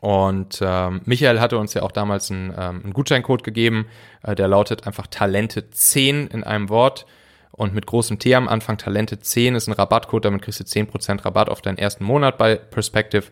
und 0.00 0.60
ähm, 0.62 1.00
Michael 1.04 1.40
hatte 1.40 1.58
uns 1.58 1.74
ja 1.74 1.82
auch 1.82 1.92
damals 1.92 2.30
einen, 2.30 2.50
ähm, 2.50 2.82
einen 2.84 2.92
Gutscheincode 2.92 3.42
gegeben, 3.42 3.86
äh, 4.22 4.34
der 4.34 4.48
lautet 4.48 4.86
einfach 4.86 5.06
Talente 5.06 5.70
10 5.70 6.28
in 6.28 6.44
einem 6.44 6.68
Wort. 6.68 7.06
Und 7.52 7.72
mit 7.72 7.86
großem 7.86 8.18
T 8.18 8.34
am 8.34 8.48
Anfang, 8.48 8.76
Talente 8.76 9.18
10 9.18 9.54
ist 9.54 9.66
ein 9.66 9.72
Rabattcode, 9.72 10.26
damit 10.26 10.42
kriegst 10.42 10.60
du 10.60 10.64
10% 10.64 11.24
Rabatt 11.24 11.48
auf 11.48 11.62
deinen 11.62 11.78
ersten 11.78 12.04
Monat 12.04 12.36
bei 12.36 12.56
Perspective. 12.56 13.24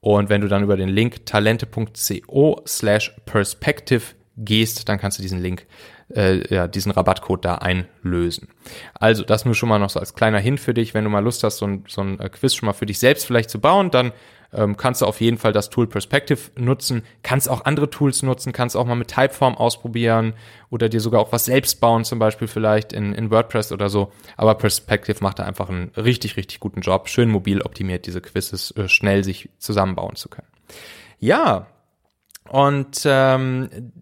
Und 0.00 0.28
wenn 0.28 0.42
du 0.42 0.48
dann 0.48 0.62
über 0.62 0.76
den 0.76 0.90
Link 0.90 1.24
talente.co 1.24 2.62
slash 2.66 3.16
perspective 3.24 4.02
gehst, 4.36 4.88
dann 4.88 4.98
kannst 4.98 5.18
du 5.18 5.22
diesen 5.22 5.40
Link, 5.40 5.66
äh, 6.14 6.54
ja, 6.54 6.66
diesen 6.66 6.92
Rabattcode 6.92 7.44
da 7.44 7.54
einlösen. 7.56 8.48
Also 8.94 9.24
das 9.24 9.46
nur 9.46 9.54
schon 9.54 9.68
mal 9.68 9.78
noch 9.78 9.90
so 9.90 10.00
als 10.00 10.14
kleiner 10.14 10.38
Hint 10.38 10.60
für 10.60 10.74
dich, 10.74 10.92
wenn 10.92 11.04
du 11.04 11.10
mal 11.10 11.24
Lust 11.24 11.42
hast, 11.42 11.58
so 11.58 11.66
ein, 11.66 11.84
so 11.88 12.02
ein 12.02 12.20
äh, 12.20 12.28
Quiz 12.28 12.54
schon 12.54 12.66
mal 12.66 12.72
für 12.74 12.86
dich 12.86 12.98
selbst 12.98 13.26
vielleicht 13.26 13.50
zu 13.50 13.60
bauen, 13.60 13.90
dann 13.90 14.12
ähm, 14.52 14.76
kannst 14.76 15.02
du 15.02 15.06
auf 15.06 15.20
jeden 15.20 15.38
Fall 15.38 15.52
das 15.52 15.70
Tool 15.70 15.86
Perspective 15.86 16.50
nutzen, 16.56 17.02
kannst 17.22 17.48
auch 17.48 17.64
andere 17.64 17.90
Tools 17.90 18.22
nutzen, 18.22 18.52
kannst 18.52 18.76
auch 18.76 18.84
mal 18.84 18.94
mit 18.94 19.08
Typeform 19.08 19.56
ausprobieren 19.56 20.34
oder 20.70 20.88
dir 20.88 21.00
sogar 21.00 21.20
auch 21.20 21.32
was 21.32 21.44
selbst 21.44 21.80
bauen, 21.80 22.04
zum 22.04 22.18
Beispiel 22.18 22.48
vielleicht 22.48 22.92
in, 22.92 23.14
in 23.14 23.30
WordPress 23.30 23.72
oder 23.72 23.88
so. 23.88 24.12
Aber 24.36 24.54
Perspective 24.54 25.18
macht 25.20 25.38
da 25.38 25.44
einfach 25.44 25.68
einen 25.68 25.90
richtig, 25.96 26.36
richtig 26.36 26.60
guten 26.60 26.80
Job, 26.80 27.08
schön 27.08 27.30
mobil 27.30 27.62
optimiert, 27.62 28.06
diese 28.06 28.20
Quizzes 28.20 28.72
äh, 28.72 28.88
schnell 28.88 29.24
sich 29.24 29.50
zusammenbauen 29.58 30.16
zu 30.16 30.28
können. 30.28 30.48
Ja, 31.18 31.66
und 32.48 33.02
ähm, 33.04 33.92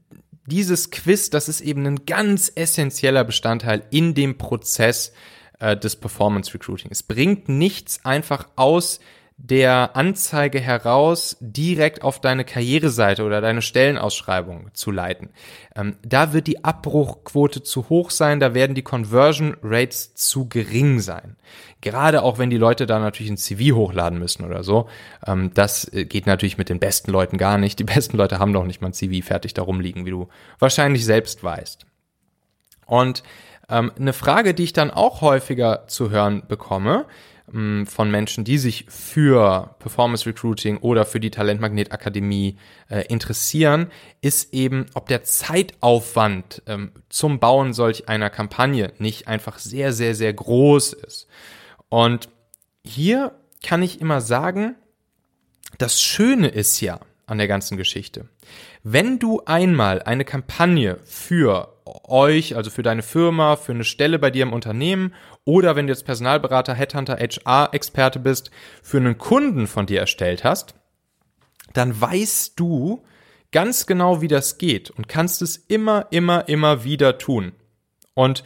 dieses 0.47 0.91
Quiz, 0.91 1.29
das 1.29 1.49
ist 1.49 1.61
eben 1.61 1.87
ein 1.87 2.07
ganz 2.07 2.51
essentieller 2.55 3.25
Bestandteil 3.25 3.85
in 3.91 4.15
dem 4.15 4.39
Prozess 4.39 5.13
äh, 5.59 5.77
des 5.77 5.97
Performance 5.97 6.55
Recruiting. 6.55 6.91
Es 6.91 7.03
bringt 7.03 7.49
nichts 7.49 8.05
einfach 8.05 8.49
aus 8.57 9.01
der 9.41 9.95
Anzeige 9.95 10.59
heraus 10.59 11.37
direkt 11.41 12.03
auf 12.03 12.21
deine 12.21 12.45
Karriereseite 12.45 13.23
oder 13.23 13.41
deine 13.41 13.63
Stellenausschreibung 13.63 14.71
zu 14.75 14.91
leiten. 14.91 15.31
Ähm, 15.77 15.97
da 16.03 16.33
wird 16.33 16.49
die 16.49 16.65
Abbruchquote 16.65 17.63
zu 17.63 17.89
hoch 17.89 18.11
sein, 18.11 18.41
da 18.41 18.53
werden 18.53 18.75
die 18.75 18.83
Conversion 18.83 19.57
Rates 19.63 20.15
zu 20.17 20.49
gering 20.49 20.99
sein. 20.99 21.37
Gerade 21.81 22.25
auch 22.25 22.39
wenn 22.39 22.51
die 22.51 22.57
Leute 22.57 22.85
da 22.87 22.99
natürlich 22.99 23.31
ein 23.31 23.37
CV 23.37 23.77
hochladen 23.77 24.19
müssen 24.19 24.45
oder 24.45 24.65
so. 24.65 24.89
Ähm, 25.25 25.53
das 25.55 25.91
äh, 25.93 26.05
geht 26.05 26.27
natürlich 26.27 26.59
mit 26.59 26.69
den 26.69 26.81
besten 26.81 27.13
Leuten 27.13 27.39
gar 27.39 27.59
nicht. 27.59 27.79
Die 27.79 27.85
besten 27.85 28.17
Leute 28.17 28.41
haben 28.41 28.53
doch 28.53 28.65
nicht 28.65 28.81
mal 28.83 28.89
ein 28.89 28.93
CV 28.93 29.25
fertig 29.25 29.55
darum 29.55 29.81
liegen, 29.81 30.05
wie 30.05 30.11
du 30.11 30.29
wahrscheinlich 30.59 31.05
selbst 31.05 31.45
weißt. 31.45 31.87
Und 32.87 33.23
ähm, 33.71 33.93
eine 33.97 34.13
Frage, 34.13 34.53
die 34.53 34.65
ich 34.65 34.73
dann 34.73 34.91
auch 34.91 35.21
häufiger 35.21 35.87
zu 35.87 36.11
hören 36.11 36.43
bekomme, 36.49 37.07
von 37.87 38.11
Menschen, 38.11 38.45
die 38.45 38.59
sich 38.59 38.85
für 38.89 39.75
Performance 39.79 40.27
Recruiting 40.27 40.79
oder 40.79 41.07
für 41.07 41.21
die 41.21 41.31
Talentmagnet 41.31 41.93
Akademie 41.93 42.59
äh, 42.91 43.07
interessieren, 43.09 43.91
ist 44.21 44.53
eben, 44.53 44.87
ob 44.95 45.09
der 45.09 45.23
Zeitaufwand 45.23 46.63
ähm, 46.67 46.93
zum 47.09 47.39
Bauen 47.39 47.73
solch 47.73 48.09
einer 48.09 48.31
Kampagne 48.31 48.93
nicht 48.99 49.29
einfach 49.29 49.59
sehr, 49.59 49.93
sehr, 49.93 50.15
sehr 50.15 50.33
groß 50.33 50.93
ist. 50.93 51.27
Und 51.89 52.29
hier 52.85 53.33
kann 53.63 53.83
ich 53.83 54.01
immer 54.01 54.21
sagen, 54.21 54.75
das 55.79 56.01
Schöne 56.03 56.49
ist 56.49 56.81
ja 56.81 57.01
an 57.27 57.39
der 57.39 57.49
ganzen 57.49 57.77
Geschichte, 57.77 58.29
wenn 58.83 59.19
du 59.19 59.43
einmal 59.45 60.03
eine 60.03 60.25
Kampagne 60.25 60.99
für 61.05 61.75
euch, 61.85 62.57
also 62.57 62.71
für 62.71 62.83
deine 62.83 63.03
Firma, 63.03 63.57
für 63.57 63.73
eine 63.73 63.85
Stelle 63.85 64.19
bei 64.19 64.31
dir 64.31 64.43
im 64.43 64.53
Unternehmen 64.53 65.15
oder 65.49 65.77
wenn 65.77 65.87
du 65.87 65.95
jetzt 65.95 66.05
Personalberater, 66.05 66.75
Headhunter, 66.75 67.17
HR-Experte 67.17 68.19
bist, 68.19 68.51
für 68.83 68.99
einen 68.99 69.17
Kunden 69.17 69.67
von 69.67 69.87
dir 69.87 69.99
erstellt 69.99 70.45
hast, 70.45 70.75
dann 71.73 71.99
weißt 71.99 72.61
du 72.61 73.03
ganz 73.51 73.87
genau, 73.87 74.21
wie 74.21 74.29
das 74.29 74.59
geht 74.59 74.91
und 74.91 75.09
kannst 75.09 75.41
es 75.41 75.57
immer, 75.57 76.09
immer, 76.11 76.51
immer 76.51 76.85
wieder 76.85 77.17
tun. 77.17 77.53
Und 78.13 78.45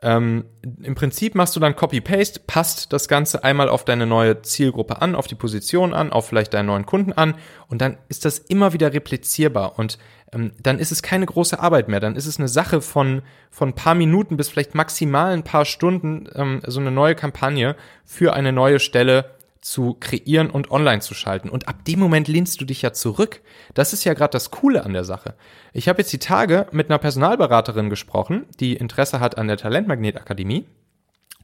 ähm, 0.00 0.44
Im 0.82 0.94
Prinzip 0.94 1.34
machst 1.34 1.56
du 1.56 1.60
dann 1.60 1.74
Copy-Paste, 1.74 2.40
passt 2.46 2.92
das 2.92 3.08
Ganze 3.08 3.42
einmal 3.42 3.68
auf 3.68 3.84
deine 3.84 4.06
neue 4.06 4.42
Zielgruppe 4.42 5.02
an, 5.02 5.16
auf 5.16 5.26
die 5.26 5.34
Position 5.34 5.92
an, 5.92 6.12
auf 6.12 6.28
vielleicht 6.28 6.54
deinen 6.54 6.66
neuen 6.66 6.86
Kunden 6.86 7.12
an 7.12 7.34
und 7.66 7.80
dann 7.82 7.98
ist 8.08 8.24
das 8.24 8.38
immer 8.38 8.72
wieder 8.72 8.92
replizierbar 8.92 9.78
und 9.78 9.98
ähm, 10.32 10.52
dann 10.62 10.78
ist 10.78 10.92
es 10.92 11.02
keine 11.02 11.26
große 11.26 11.58
Arbeit 11.58 11.88
mehr. 11.88 12.00
Dann 12.00 12.14
ist 12.14 12.26
es 12.26 12.38
eine 12.38 12.48
Sache 12.48 12.80
von, 12.80 13.22
von 13.50 13.70
ein 13.70 13.74
paar 13.74 13.94
Minuten 13.94 14.36
bis 14.36 14.48
vielleicht 14.48 14.74
maximal 14.74 15.32
ein 15.32 15.42
paar 15.42 15.64
Stunden, 15.64 16.28
ähm, 16.34 16.60
so 16.66 16.78
eine 16.78 16.92
neue 16.92 17.16
Kampagne 17.16 17.74
für 18.04 18.34
eine 18.34 18.52
neue 18.52 18.78
Stelle 18.78 19.37
zu 19.60 19.96
kreieren 19.98 20.50
und 20.50 20.70
online 20.70 21.00
zu 21.00 21.14
schalten. 21.14 21.48
Und 21.48 21.68
ab 21.68 21.84
dem 21.84 21.98
Moment 21.98 22.28
lehnst 22.28 22.60
du 22.60 22.64
dich 22.64 22.82
ja 22.82 22.92
zurück. 22.92 23.42
Das 23.74 23.92
ist 23.92 24.04
ja 24.04 24.14
gerade 24.14 24.32
das 24.32 24.50
Coole 24.50 24.84
an 24.84 24.92
der 24.92 25.04
Sache. 25.04 25.34
Ich 25.72 25.88
habe 25.88 26.00
jetzt 26.00 26.12
die 26.12 26.18
Tage 26.18 26.66
mit 26.72 26.90
einer 26.90 26.98
Personalberaterin 26.98 27.90
gesprochen, 27.90 28.46
die 28.60 28.74
Interesse 28.74 29.20
hat 29.20 29.38
an 29.38 29.48
der 29.48 29.56
Talentmagnet 29.56 30.16
Akademie. 30.16 30.66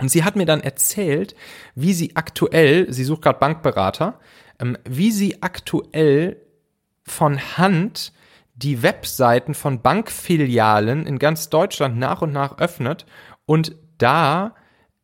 Und 0.00 0.08
sie 0.10 0.24
hat 0.24 0.36
mir 0.36 0.46
dann 0.46 0.60
erzählt, 0.60 1.34
wie 1.74 1.92
sie 1.92 2.16
aktuell, 2.16 2.92
sie 2.92 3.04
sucht 3.04 3.22
gerade 3.22 3.38
Bankberater, 3.38 4.18
ähm, 4.58 4.76
wie 4.84 5.12
sie 5.12 5.42
aktuell 5.42 6.40
von 7.04 7.38
Hand 7.58 8.12
die 8.54 8.82
Webseiten 8.82 9.54
von 9.54 9.82
Bankfilialen 9.82 11.06
in 11.06 11.18
ganz 11.18 11.48
Deutschland 11.48 11.98
nach 11.98 12.22
und 12.22 12.32
nach 12.32 12.58
öffnet 12.58 13.04
und 13.46 13.76
da 13.98 14.54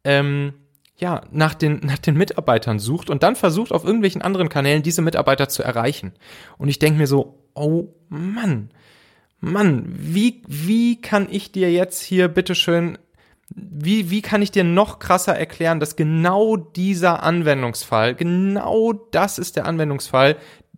ähm, 0.05 0.55
ja, 1.01 1.23
nach 1.31 1.55
den, 1.55 1.81
nach 1.83 1.99
den 1.99 2.17
Mitarbeitern 2.17 2.79
sucht 2.79 3.11
und 3.11 3.23
dann 3.23 3.37
versucht, 3.37 3.73
auf 3.73 3.85
irgendwelchen 3.85 4.23
anderen 4.23 4.49
Kanälen 4.49 4.83
diese 4.83 5.03
Mitarbeiter 5.03 5.49
zu 5.49 5.63
erreichen. 5.63 6.13
Und 6.59 6.69
ich 6.69 6.79
denke 6.79 6.99
mir 6.99 7.07
so, 7.07 7.39
oh 7.55 7.89
Mann, 8.09 8.71
Mann, 9.41 9.87
wie, 9.89 10.43
wie 10.47 11.01
kann 11.01 11.27
ich 11.31 11.51
dir 11.53 11.73
jetzt 11.73 12.03
hier 12.03 12.29
bitteschön, 12.29 12.99
wie, 13.49 14.11
wie 14.11 14.23
kann 14.23 14.43
ich 14.43 14.51
dir 14.51 14.65
noch 14.65 14.99
krasser 14.99 15.35
erklären, 15.35 15.81
dass 15.81 15.97
genau 15.97 16.57
dieser 16.57 17.23
Anwendungsfall, 17.23 18.15
genau 18.15 18.93
das 18.93 19.39
ist 19.39 19.57
der 19.57 19.65
Anwendungsfall, 19.65 20.37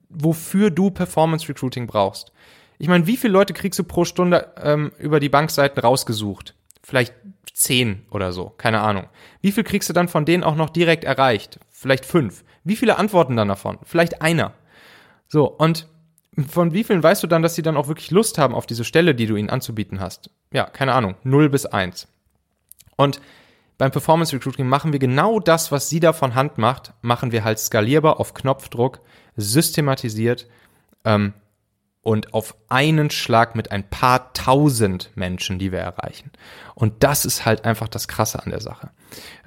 wofür 0.08 0.70
du 0.70 0.90
Performance 0.90 1.48
Recruiting 1.48 1.86
brauchst. 1.86 2.32
Ich 2.78 2.88
meine, 2.88 3.06
wie 3.06 3.16
viele 3.16 3.32
Leute 3.32 3.52
kriegst 3.52 3.78
du 3.78 3.84
pro 3.84 4.04
Stunde 4.04 4.52
ähm, 4.62 4.92
über 4.98 5.20
die 5.20 5.28
Bankseiten 5.28 5.80
rausgesucht? 5.80 6.54
Vielleicht 6.82 7.14
zehn 7.52 8.06
oder 8.10 8.32
so, 8.32 8.50
keine 8.50 8.80
Ahnung. 8.80 9.08
Wie 9.40 9.52
viel 9.52 9.64
kriegst 9.64 9.88
du 9.88 9.92
dann 9.92 10.08
von 10.08 10.24
denen 10.24 10.44
auch 10.44 10.56
noch 10.56 10.70
direkt 10.70 11.04
erreicht? 11.04 11.58
Vielleicht 11.70 12.04
fünf. 12.04 12.44
Wie 12.64 12.76
viele 12.76 12.98
antworten 12.98 13.36
dann 13.36 13.48
davon? 13.48 13.78
Vielleicht 13.84 14.22
einer. 14.22 14.54
So, 15.28 15.46
und 15.48 15.88
von 16.48 16.72
wie 16.72 16.84
vielen 16.84 17.02
weißt 17.02 17.22
du 17.22 17.26
dann, 17.26 17.42
dass 17.42 17.54
sie 17.54 17.62
dann 17.62 17.76
auch 17.76 17.88
wirklich 17.88 18.10
Lust 18.10 18.38
haben 18.38 18.54
auf 18.54 18.66
diese 18.66 18.84
Stelle, 18.84 19.14
die 19.14 19.26
du 19.26 19.36
ihnen 19.36 19.50
anzubieten 19.50 20.00
hast? 20.00 20.30
Ja, 20.52 20.64
keine 20.64 20.94
Ahnung, 20.94 21.16
null 21.24 21.50
bis 21.50 21.66
eins. 21.66 22.08
Und 22.96 23.20
beim 23.78 23.90
Performance 23.90 24.34
Recruiting 24.34 24.68
machen 24.68 24.92
wir 24.92 24.98
genau 24.98 25.40
das, 25.40 25.72
was 25.72 25.88
sie 25.88 26.00
da 26.00 26.12
von 26.12 26.34
Hand 26.34 26.56
macht, 26.56 26.92
machen 27.02 27.32
wir 27.32 27.44
halt 27.44 27.58
skalierbar 27.58 28.20
auf 28.20 28.32
Knopfdruck, 28.32 29.00
systematisiert 29.36 30.46
ähm, 31.04 31.32
und 32.02 32.34
auf 32.34 32.56
einen 32.68 33.10
Schlag 33.10 33.54
mit 33.54 33.70
ein 33.70 33.88
paar 33.88 34.32
tausend 34.32 35.10
Menschen, 35.14 35.58
die 35.58 35.72
wir 35.72 35.78
erreichen. 35.78 36.32
Und 36.74 37.04
das 37.04 37.24
ist 37.24 37.46
halt 37.46 37.64
einfach 37.64 37.88
das 37.88 38.08
Krasse 38.08 38.42
an 38.42 38.50
der 38.50 38.60
Sache. 38.60 38.90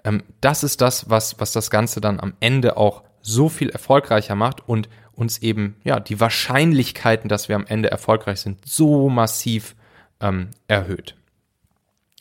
Ähm, 0.03 0.23
das 0.41 0.63
ist 0.63 0.81
das, 0.81 1.09
was, 1.09 1.39
was 1.39 1.51
das 1.51 1.69
Ganze 1.69 2.01
dann 2.01 2.19
am 2.19 2.33
Ende 2.39 2.77
auch 2.77 3.03
so 3.21 3.49
viel 3.49 3.69
erfolgreicher 3.69 4.35
macht 4.35 4.67
und 4.67 4.87
uns 5.11 5.39
eben, 5.39 5.75
ja, 5.83 5.99
die 5.99 6.19
Wahrscheinlichkeiten, 6.19 7.29
dass 7.29 7.49
wir 7.49 7.55
am 7.55 7.65
Ende 7.65 7.91
erfolgreich 7.91 8.41
sind, 8.41 8.65
so 8.65 9.09
massiv 9.09 9.75
ähm, 10.21 10.51
erhöht. 10.67 11.15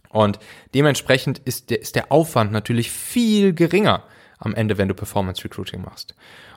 Und 0.09 0.39
dementsprechend 0.75 1.41
ist 1.41 1.71
der, 1.71 1.81
ist 1.81 1.97
der 1.97 2.11
Aufwand 2.13 2.53
natürlich 2.53 2.91
viel 2.91 3.53
geringer 3.53 4.05
am 4.39 4.55
Ende, 4.55 4.79
wenn 4.79 4.89
du 4.89 4.95
Performance 4.95 5.43
Recruiting 5.45 5.83
machst. 5.83 6.15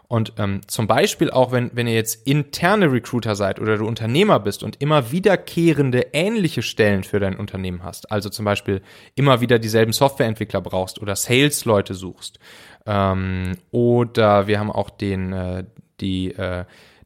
Und 0.09 0.33
ähm, 0.37 0.61
zum 0.67 0.87
Beispiel 0.87 1.29
auch, 1.29 1.51
wenn, 1.51 1.69
wenn 1.73 1.85
ihr 1.85 1.93
jetzt 1.93 2.25
interne 2.25 2.91
Recruiter 2.91 3.35
seid 3.35 3.59
oder 3.59 3.77
du 3.77 3.85
Unternehmer 3.85 4.39
bist 4.39 4.63
und 4.63 4.81
immer 4.81 5.11
wiederkehrende 5.11 6.07
ähnliche 6.13 6.61
Stellen 6.61 7.03
für 7.03 7.19
dein 7.19 7.35
Unternehmen 7.35 7.83
hast, 7.83 8.09
also 8.09 8.29
zum 8.29 8.45
Beispiel 8.45 8.81
immer 9.15 9.41
wieder 9.41 9.59
dieselben 9.59 9.91
Softwareentwickler 9.91 10.61
brauchst 10.61 11.01
oder 11.01 11.17
Sales-Leute 11.17 11.93
suchst, 11.93 12.39
ähm, 12.85 13.57
oder 13.71 14.47
wir 14.47 14.59
haben 14.59 14.71
auch 14.71 14.89
den, 14.89 15.33
äh, 15.33 15.65
die, 15.99 16.33
äh, 16.33 16.63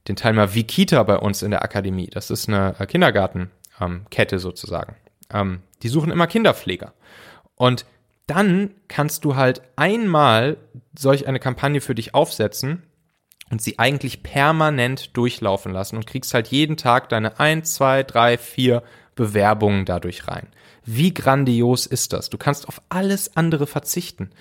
den 0.07 0.15
Teilnehmer 0.15 0.53
Vikita 0.53 1.01
bei 1.01 1.17
uns 1.17 1.41
in 1.41 1.49
der 1.49 1.63
Akademie. 1.63 2.07
Das 2.07 2.29
ist 2.29 2.47
eine 2.47 2.75
äh, 2.77 2.85
Kindergartenkette 2.85 4.35
ähm, 4.35 4.39
sozusagen. 4.39 4.95
Ähm, 5.33 5.61
die 5.81 5.89
suchen 5.89 6.11
immer 6.11 6.27
Kinderpfleger. 6.27 6.93
Und 7.55 7.85
dann 8.27 8.75
kannst 8.87 9.25
du 9.25 9.35
halt 9.35 9.63
einmal 9.75 10.57
solch 10.97 11.27
eine 11.27 11.39
Kampagne 11.39 11.81
für 11.81 11.95
dich 11.95 12.13
aufsetzen 12.13 12.83
und 13.51 13.61
sie 13.61 13.77
eigentlich 13.77 14.23
permanent 14.23 15.15
durchlaufen 15.15 15.71
lassen 15.73 15.97
und 15.97 16.07
kriegst 16.07 16.33
halt 16.33 16.47
jeden 16.47 16.77
Tag 16.77 17.09
deine 17.09 17.39
1, 17.39 17.73
2, 17.73 18.03
3, 18.03 18.37
4 18.37 18.81
Bewerbungen 19.13 19.85
dadurch 19.85 20.27
rein. 20.27 20.47
Wie 20.83 21.13
grandios 21.13 21.85
ist 21.85 22.13
das? 22.13 22.29
Du 22.29 22.37
kannst 22.37 22.67
auf 22.67 22.81
alles 22.89 23.35
andere 23.35 23.67
verzichten. 23.67 24.31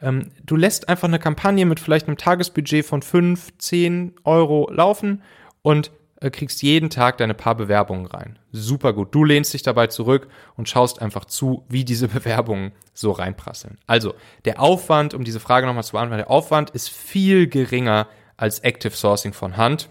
Ähm, 0.00 0.30
du 0.46 0.56
lässt 0.56 0.88
einfach 0.88 1.08
eine 1.08 1.18
Kampagne 1.18 1.66
mit 1.66 1.80
vielleicht 1.80 2.06
einem 2.06 2.16
Tagesbudget 2.16 2.86
von 2.86 3.02
5, 3.02 3.58
10 3.58 4.14
Euro 4.24 4.70
laufen 4.72 5.22
und 5.62 5.90
äh, 6.20 6.30
kriegst 6.30 6.62
jeden 6.62 6.90
Tag 6.90 7.18
deine 7.18 7.34
paar 7.34 7.56
Bewerbungen 7.56 8.06
rein. 8.06 8.38
Super 8.52 8.92
gut. 8.92 9.14
Du 9.14 9.24
lehnst 9.24 9.52
dich 9.52 9.62
dabei 9.62 9.88
zurück 9.88 10.28
und 10.56 10.68
schaust 10.68 11.02
einfach 11.02 11.24
zu, 11.24 11.64
wie 11.68 11.84
diese 11.84 12.08
Bewerbungen 12.14 12.72
so 12.94 13.10
reinprasseln. 13.10 13.78
Also, 13.86 14.14
der 14.44 14.60
Aufwand, 14.60 15.12
um 15.12 15.24
diese 15.24 15.40
Frage 15.40 15.66
nochmal 15.66 15.84
zu 15.84 15.92
beantworten, 15.92 16.22
der 16.22 16.30
Aufwand 16.30 16.70
ist 16.70 16.88
viel 16.88 17.48
geringer 17.48 18.06
als 18.40 18.60
Active 18.60 18.96
Sourcing 18.96 19.32
von 19.32 19.56
Hand. 19.56 19.90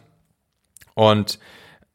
Und 0.96 1.40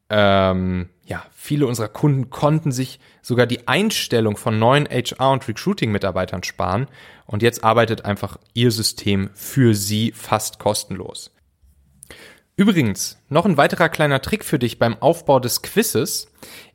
ähm, 0.09 0.88
ja, 1.05 1.25
viele 1.33 1.67
unserer 1.67 1.88
Kunden 1.88 2.31
konnten 2.31 2.73
sich 2.73 3.01
sogar 3.23 3.47
die 3.47 3.67
Einstellung 3.69 4.37
von 4.37 4.59
neuen 4.59 4.87
HR- 4.87 5.33
und 5.33 5.47
Recruiting-Mitarbeitern 5.49 6.43
sparen. 6.43 6.88
Und 7.27 7.43
jetzt 7.43 7.64
arbeitet 7.64 8.05
einfach 8.05 8.38
ihr 8.55 8.71
System 8.71 9.31
für 9.35 9.75
sie 9.75 10.12
fast 10.12 10.59
kostenlos. 10.59 11.33
Übrigens, 12.57 13.19
noch 13.29 13.47
ein 13.47 13.57
weiterer 13.57 13.88
kleiner 13.88 14.23
Trick 14.23 14.45
für 14.45 14.61
dich 14.61 14.79
beim 14.79 14.97
Aufbau 15.03 15.40
des 15.40 15.62
Quizzes 15.62 16.31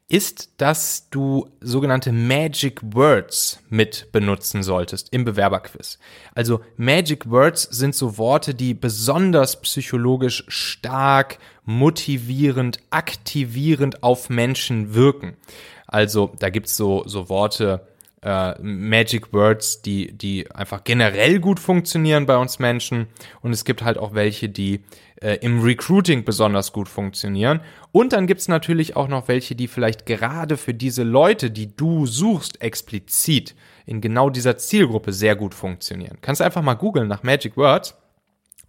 ist, 0.10 0.50
dass 0.58 1.08
du 1.12 1.48
sogenannte 1.62 2.12
Magic 2.12 2.82
Words 2.82 3.60
mit 3.70 4.12
benutzen 4.12 4.64
solltest 4.64 5.14
im 5.14 5.24
Bewerberquiz. 5.24 6.00
Also 6.34 6.62
Magic 6.78 7.30
Words 7.30 7.64
sind 7.64 7.94
so 7.94 8.18
Worte, 8.18 8.56
die 8.56 8.74
besonders 8.74 9.62
psychologisch 9.62 10.44
stark, 10.48 11.38
motivierend, 11.64 12.80
aktivierend 12.90 14.02
auf 14.02 14.30
Menschen 14.32 14.96
wirken. 14.96 15.38
Also 15.86 16.32
da 16.40 16.50
gibt's 16.50 16.76
so, 16.76 17.04
so 17.06 17.30
Worte 17.30 17.88
äh, 18.22 18.60
Magic 18.62 19.32
Words, 19.32 19.82
die, 19.82 20.12
die 20.12 20.52
einfach 20.52 20.84
generell 20.84 21.40
gut 21.40 21.60
funktionieren 21.60 22.26
bei 22.26 22.38
uns 22.38 22.60
Menschen. 22.60 23.08
Und 23.42 23.52
es 23.52 23.64
gibt 23.64 23.84
halt 23.84 23.98
auch 23.98 24.14
welche, 24.14 24.50
die 24.50 24.82
äh, 25.22 25.36
im 25.42 25.62
Recruiting 25.62 26.24
besonders 26.26 26.72
gut 26.74 26.90
funktionieren. 26.90 27.62
Und 27.92 28.14
dann 28.14 28.28
gibt's 28.28 28.48
natürlich 28.48 28.96
auch 28.96 29.08
noch 29.08 29.28
welche, 29.28 29.56
die 29.56 29.68
vielleicht 29.68 30.06
gerade 30.06 30.58
für 30.58 30.74
diese 30.74 31.04
Leute, 31.04 31.52
die 31.52 31.76
du 31.76 32.06
suchst, 32.06 32.62
explizit 32.62 33.56
in 33.86 34.02
genau 34.02 34.30
dieser 34.30 34.58
Zielgruppe 34.58 35.14
sehr 35.14 35.36
gut 35.36 35.54
funktionieren. 35.54 36.18
Kannst 36.22 36.42
einfach 36.42 36.62
mal 36.62 36.76
googeln 36.76 37.08
nach 37.08 37.24
Magic 37.24 37.58
Words 37.58 37.96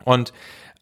und 0.04 0.32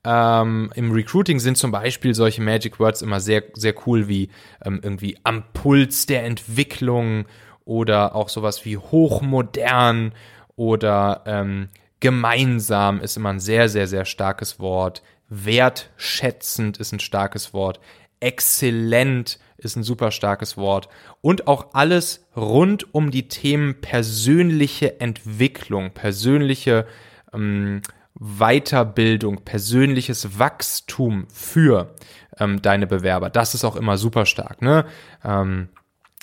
ähm, 0.04 0.70
Im 0.74 0.92
Recruiting 0.92 1.40
sind 1.40 1.58
zum 1.58 1.72
Beispiel 1.72 2.14
solche 2.14 2.40
Magic 2.40 2.78
Words 2.78 3.02
immer 3.02 3.20
sehr, 3.20 3.42
sehr 3.54 3.74
cool 3.86 4.08
wie 4.08 4.30
ähm, 4.64 4.80
irgendwie 4.82 5.18
am 5.24 5.44
Puls 5.52 6.06
der 6.06 6.24
Entwicklung 6.24 7.26
oder 7.64 8.14
auch 8.14 8.28
sowas 8.28 8.64
wie 8.64 8.78
hochmodern 8.78 10.12
oder 10.56 11.22
ähm, 11.26 11.68
gemeinsam 12.00 13.00
ist 13.00 13.16
immer 13.16 13.30
ein 13.30 13.40
sehr, 13.40 13.68
sehr, 13.68 13.86
sehr 13.86 14.04
starkes 14.04 14.60
Wort. 14.60 15.02
Wertschätzend 15.28 16.78
ist 16.78 16.92
ein 16.92 17.00
starkes 17.00 17.52
Wort. 17.52 17.80
Exzellent 18.20 19.38
ist 19.58 19.76
ein 19.76 19.82
super 19.82 20.10
starkes 20.10 20.56
Wort. 20.56 20.88
Und 21.20 21.46
auch 21.46 21.74
alles 21.74 22.26
rund 22.36 22.94
um 22.94 23.10
die 23.10 23.28
Themen 23.28 23.80
persönliche 23.80 25.00
Entwicklung, 25.00 25.90
persönliche 25.92 26.86
ähm, 27.32 27.82
Weiterbildung, 28.14 29.44
persönliches 29.44 30.38
Wachstum 30.38 31.26
für 31.32 31.94
ähm, 32.38 32.62
deine 32.62 32.86
Bewerber. 32.86 33.30
Das 33.30 33.54
ist 33.54 33.64
auch 33.64 33.76
immer 33.76 33.96
super 33.98 34.26
stark. 34.26 34.62
Ne? 34.62 34.86
Ähm, 35.24 35.68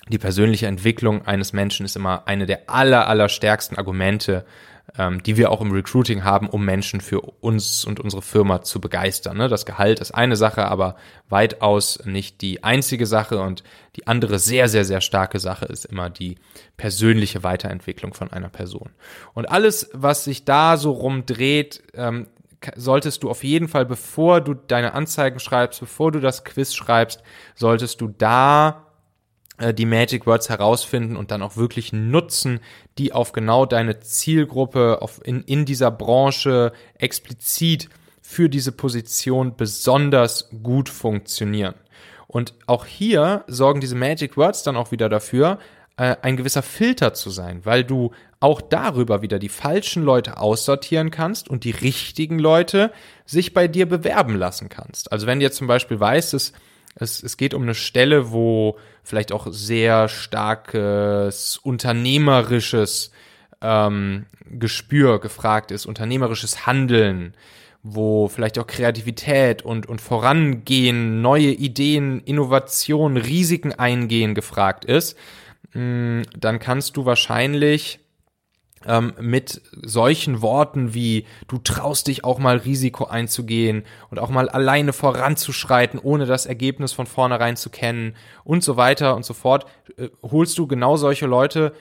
die 0.08 0.20
persönliche 0.20 0.68
Entwicklung 0.68 1.26
eines 1.26 1.54
Menschen 1.54 1.86
ist 1.86 1.96
immer 1.96 2.28
eine 2.28 2.46
der 2.46 2.70
aller, 2.70 3.08
aller 3.08 3.30
stärksten 3.30 3.76
Argumente, 3.76 4.46
ähm, 4.98 5.24
die 5.24 5.36
wir 5.36 5.52
auch 5.52 5.62
im 5.62 5.72
Recruiting 5.72 6.24
haben, 6.24 6.48
um 6.48 6.64
Menschen 6.64 7.02
für 7.02 7.22
uns 7.22 7.86
und 7.86 8.00
unsere 8.00 8.22
Firma 8.22 8.62
zu 8.62 8.80
begeistern. 8.80 9.38
Ne? 9.38 9.48
Das 9.48 9.66
Gehalt 9.66 10.00
ist 10.00 10.12
eine 10.12 10.36
Sache, 10.36 10.66
aber 10.66 10.96
weitaus 11.28 12.06
nicht 12.06 12.42
die 12.42 12.64
einzige 12.64 13.08
Sache 13.08 13.42
und 13.42 13.64
die 13.96 14.06
andere 14.06 14.38
sehr, 14.38 14.70
sehr, 14.70 14.86
sehr 14.86 15.02
starke 15.02 15.40
Sache 15.40 15.66
ist 15.66 15.86
immer 15.86 16.10
die 16.10 16.38
persönliche 16.78 17.44
Weiterentwicklung 17.44 18.14
von 18.14 18.32
einer 18.32 18.50
Person. 18.50 18.92
Und 19.34 19.50
alles, 19.50 19.90
was 19.94 20.24
sich 20.24 20.46
da 20.46 20.78
so 20.78 20.92
rumdreht, 20.92 21.82
ähm, 21.96 22.28
solltest 22.76 23.24
du 23.24 23.30
auf 23.30 23.44
jeden 23.44 23.68
Fall, 23.68 23.86
bevor 23.86 24.42
du 24.42 24.54
deine 24.54 24.94
Anzeigen 24.94 25.40
schreibst, 25.40 25.80
bevor 25.80 26.12
du 26.12 26.20
das 26.20 26.44
Quiz 26.44 26.74
schreibst, 26.74 27.22
solltest 27.56 28.02
du 28.02 28.08
da 28.08 28.85
die 29.74 29.86
Magic 29.86 30.28
Words 30.28 30.50
herausfinden 30.50 31.16
und 31.16 31.32
dann 31.32 31.42
auch 31.42 31.56
wirklich 31.56 31.94
nutzen, 31.94 32.60
die 32.98 33.14
auf 33.14 33.32
genau 33.32 33.66
deine 33.66 34.00
Zielgruppe 34.00 35.02
auf 35.02 35.22
in, 35.24 35.44
in 35.44 35.66
dieser 35.66 35.92
Branche 35.92 36.74
explizit 36.98 37.90
für 38.22 38.50
diese 38.50 38.72
Position 38.72 39.56
besonders 39.56 40.50
gut 40.64 40.90
funktionieren. 40.90 41.76
Und 42.28 42.54
auch 42.66 42.86
hier 42.86 43.44
sorgen 43.48 43.80
diese 43.80 43.96
Magic 43.96 44.36
Words 44.36 44.64
dann 44.64 44.76
auch 44.76 44.92
wieder 44.92 45.08
dafür, 45.10 45.60
äh, 45.98 46.18
ein 46.22 46.36
gewisser 46.36 46.64
Filter 46.64 47.14
zu 47.14 47.30
sein, 47.30 47.62
weil 47.64 47.86
du 47.86 48.12
auch 48.42 48.60
darüber 48.62 49.22
wieder 49.22 49.40
die 49.40 49.48
falschen 49.48 50.04
Leute 50.04 50.38
aussortieren 50.38 51.12
kannst 51.12 51.50
und 51.50 51.64
die 51.64 51.72
richtigen 51.72 52.38
Leute 52.38 52.92
sich 53.26 53.54
bei 53.54 53.68
dir 53.70 53.88
bewerben 53.88 54.36
lassen 54.36 54.68
kannst. 54.68 55.12
Also 55.12 55.28
wenn 55.28 55.40
du 55.40 55.46
jetzt 55.46 55.58
zum 55.58 55.68
Beispiel 55.68 56.00
weißt, 56.00 56.34
dass 56.34 56.52
es, 56.96 57.22
es 57.22 57.38
geht 57.38 57.54
um 57.54 57.64
eine 57.64 57.76
Stelle, 57.76 58.32
wo 58.32 58.78
vielleicht 59.04 59.32
auch 59.32 59.48
sehr 59.52 60.08
starkes 60.08 61.58
unternehmerisches 61.58 63.12
ähm, 63.62 64.26
Gespür 64.50 65.20
gefragt 65.20 65.72
ist, 65.72 65.86
unternehmerisches 65.86 66.66
Handeln, 66.66 67.36
wo 67.84 68.28
vielleicht 68.28 68.58
auch 68.58 68.68
Kreativität 68.68 69.62
und, 69.62 69.88
und 69.88 70.02
Vorangehen, 70.02 71.22
neue 71.22 71.52
Ideen, 71.52 72.22
Innovation, 72.22 73.18
Risiken 73.18 73.74
eingehen 73.74 74.34
gefragt 74.34 74.86
ist, 74.86 75.18
mm, 75.74 76.22
dann 76.38 76.60
kannst 76.60 76.98
du 76.98 77.06
wahrscheinlich 77.06 78.00
ähm, 78.88 79.14
mit 79.20 79.62
solchen 79.82 80.42
Worten 80.42 80.94
wie 80.94 81.26
du 81.48 81.58
traust 81.58 82.08
dich 82.08 82.24
auch 82.24 82.40
mal 82.40 82.58
Risiko 82.58 83.06
einzugehen 83.06 83.84
und 84.10 84.20
auch 84.20 84.30
mal 84.30 84.50
alleine 84.50 84.94
voranzuschreiten, 84.94 86.00
ohne 86.00 86.26
das 86.26 86.46
Ergebnis 86.46 86.94
von 86.94 87.06
vornherein 87.06 87.56
zu 87.56 87.70
kennen 87.70 88.16
und 88.44 88.64
so 88.64 88.78
weiter 88.78 89.16
und 89.16 89.26
so 89.26 89.34
fort, 89.34 89.66
äh, 89.98 90.10
holst 90.22 90.58
du 90.58 90.68
genau 90.68 90.98
solche 90.98 91.26
Leute 91.26 91.74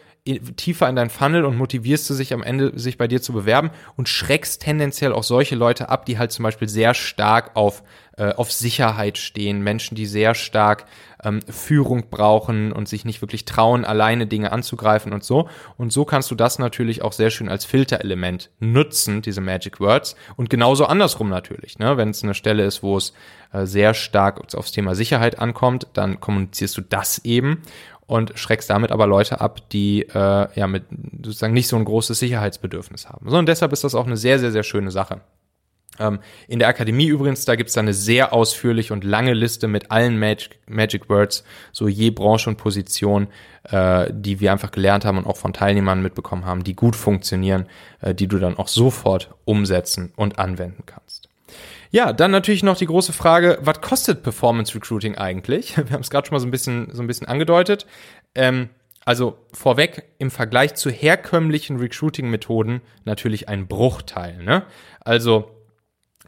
tiefer 0.57 0.89
in 0.89 0.97
dein 0.97 1.11
Funnel 1.11 1.45
und 1.45 1.59
motivierst 1.59 2.09
du 2.09 2.15
sich 2.15 2.33
am 2.33 2.43
Ende, 2.43 2.79
sich 2.79 2.97
bei 2.97 3.07
dir 3.07 3.21
zu 3.21 3.35
bewerben 3.35 3.71
und 3.97 4.09
schreckst 4.09 4.63
tendenziell 4.63 5.13
auch 5.13 5.23
solche 5.23 5.55
Leute 5.55 5.91
ab, 5.91 6.07
die 6.07 6.19
halt 6.19 6.33
zum 6.33 6.45
Beispiel 6.45 6.69
sehr 6.69 6.95
stark 6.95 7.51
auf, 7.55 7.83
äh, 8.17 8.33
auf 8.33 8.53
Sicherheit 8.53 9.19
stehen, 9.19 9.63
Menschen, 9.63 9.95
die 9.97 10.07
sehr 10.07 10.35
stark 10.35 10.87
ähm, 11.25 11.41
Führung 11.49 12.11
brauchen 12.11 12.73
und 12.73 12.89
sich 12.89 13.05
nicht 13.05 13.21
wirklich 13.23 13.45
trauen, 13.45 13.85
alleine 13.85 14.27
Dinge 14.27 14.53
anzugreifen 14.53 15.13
und 15.13 15.25
so. 15.25 15.49
Und 15.77 15.93
so 15.93 16.05
kannst 16.05 16.31
du 16.31 16.35
das 16.35 16.59
natürlich 16.59 17.03
auch 17.03 17.13
sehr 17.13 17.31
schön 17.31 17.49
als 17.49 17.65
Filterelement 17.65 18.51
nutzen, 18.61 19.23
diese 19.23 19.41
Magic 19.41 19.81
Words. 19.81 20.17
Und 20.37 20.51
genauso 20.51 20.87
andersrum 20.87 21.29
natürlich, 21.29 21.79
ne? 21.79 21.97
wenn 21.97 22.11
es 22.11 22.23
eine 22.23 22.35
Stelle 22.35 22.65
ist, 22.65 22.83
wo 22.83 22.97
es 22.97 23.15
äh, 23.53 23.67
sehr 23.67 23.95
stark 23.95 24.55
aufs 24.55 24.73
Thema 24.73 24.95
Sicherheit 24.95 25.39
ankommt, 25.39 25.89
dann 25.95 26.21
kommunizierst 26.21 26.77
du 26.77 26.83
das 26.83 27.19
eben 27.25 27.63
und 28.07 28.39
schreckst 28.39 28.71
damit 28.71 28.93
aber 28.93 29.07
Leute 29.07 29.41
ab, 29.41 29.69
die 29.71 30.03
äh, 30.03 30.49
ja 30.55 30.67
mit 30.67 30.85
sozusagen 31.25 31.55
nicht 31.55 31.69
so 31.69 31.77
ein 31.77 31.85
großes 31.85 32.19
Sicherheitsbedürfnis 32.19 33.09
haben. 33.09 33.29
So, 33.29 33.39
und 33.39 33.47
deshalb 33.47 33.73
ist 33.73 33.83
das 33.85 33.95
auch 33.95 34.07
eine 34.07 34.17
sehr, 34.17 34.39
sehr, 34.39 34.53
sehr 34.53 34.63
schöne 34.63 34.91
Sache. 34.91 35.21
Ähm, 35.99 36.19
in 36.49 36.59
der 36.59 36.69
Akademie 36.69 37.07
übrigens, 37.07 37.45
da 37.45 37.55
gibt's 37.55 37.75
da 37.75 37.81
eine 37.81 37.95
sehr 37.95 38.33
ausführliche 38.33 38.93
und 38.93 39.05
lange 39.05 39.33
Liste 39.33 39.69
mit 39.69 39.91
allen 39.91 40.19
Magic, 40.19 40.59
Magic 40.67 41.09
Words, 41.09 41.45
so 41.73 41.89
je 41.89 42.11
Branche 42.11 42.51
und 42.51 42.57
Position, 42.57 43.29
äh, 43.65 44.07
die 44.13 44.41
wir 44.41 44.53
einfach 44.53 44.71
gelernt 44.71 45.05
haben 45.05 45.19
und 45.19 45.27
auch 45.27 45.37
von 45.37 45.53
Teilnehmern 45.53 46.03
mitbekommen 46.03 46.45
haben, 46.45 46.65
die 46.65 46.75
gut 46.75 46.97
funktionieren, 46.97 47.67
äh, 48.01 48.15
die 48.15 48.27
du 48.27 48.39
dann 48.39 48.57
auch 48.57 48.69
sofort 48.69 49.35
umsetzen 49.45 50.13
und 50.17 50.39
anwenden 50.39 50.83
kannst. 50.87 51.29
Ja, 51.91 52.13
dann 52.13 52.33
natürlich 52.33 52.65
noch 52.65 52.77
die 52.77 52.87
große 52.87 53.13
Frage, 53.13 53.59
was 53.61 53.81
kostet 53.81 54.25
Performance 54.25 54.75
Recruiting 54.75 55.17
eigentlich? 55.17 55.77
Wir 55.77 55.91
haben 55.91 56.01
es 56.01 56.11
gerade 56.11 56.27
schon 56.27 56.35
mal 56.35 56.41
so 56.41 56.47
ein 56.47 56.51
bisschen, 56.51 56.89
so 56.93 57.03
ein 57.03 57.07
bisschen 57.07 57.29
angedeutet. 57.29 57.87
Ähm, 58.35 58.71
also 59.05 59.39
vorweg 59.53 60.05
im 60.19 60.31
Vergleich 60.31 60.75
zu 60.75 60.91
herkömmlichen 60.91 61.77
Recruiting-Methoden 61.77 62.81
natürlich 63.05 63.49
ein 63.49 63.69
Bruchteil. 63.69 64.43
Ne? 64.43 64.65
Also 65.01 65.51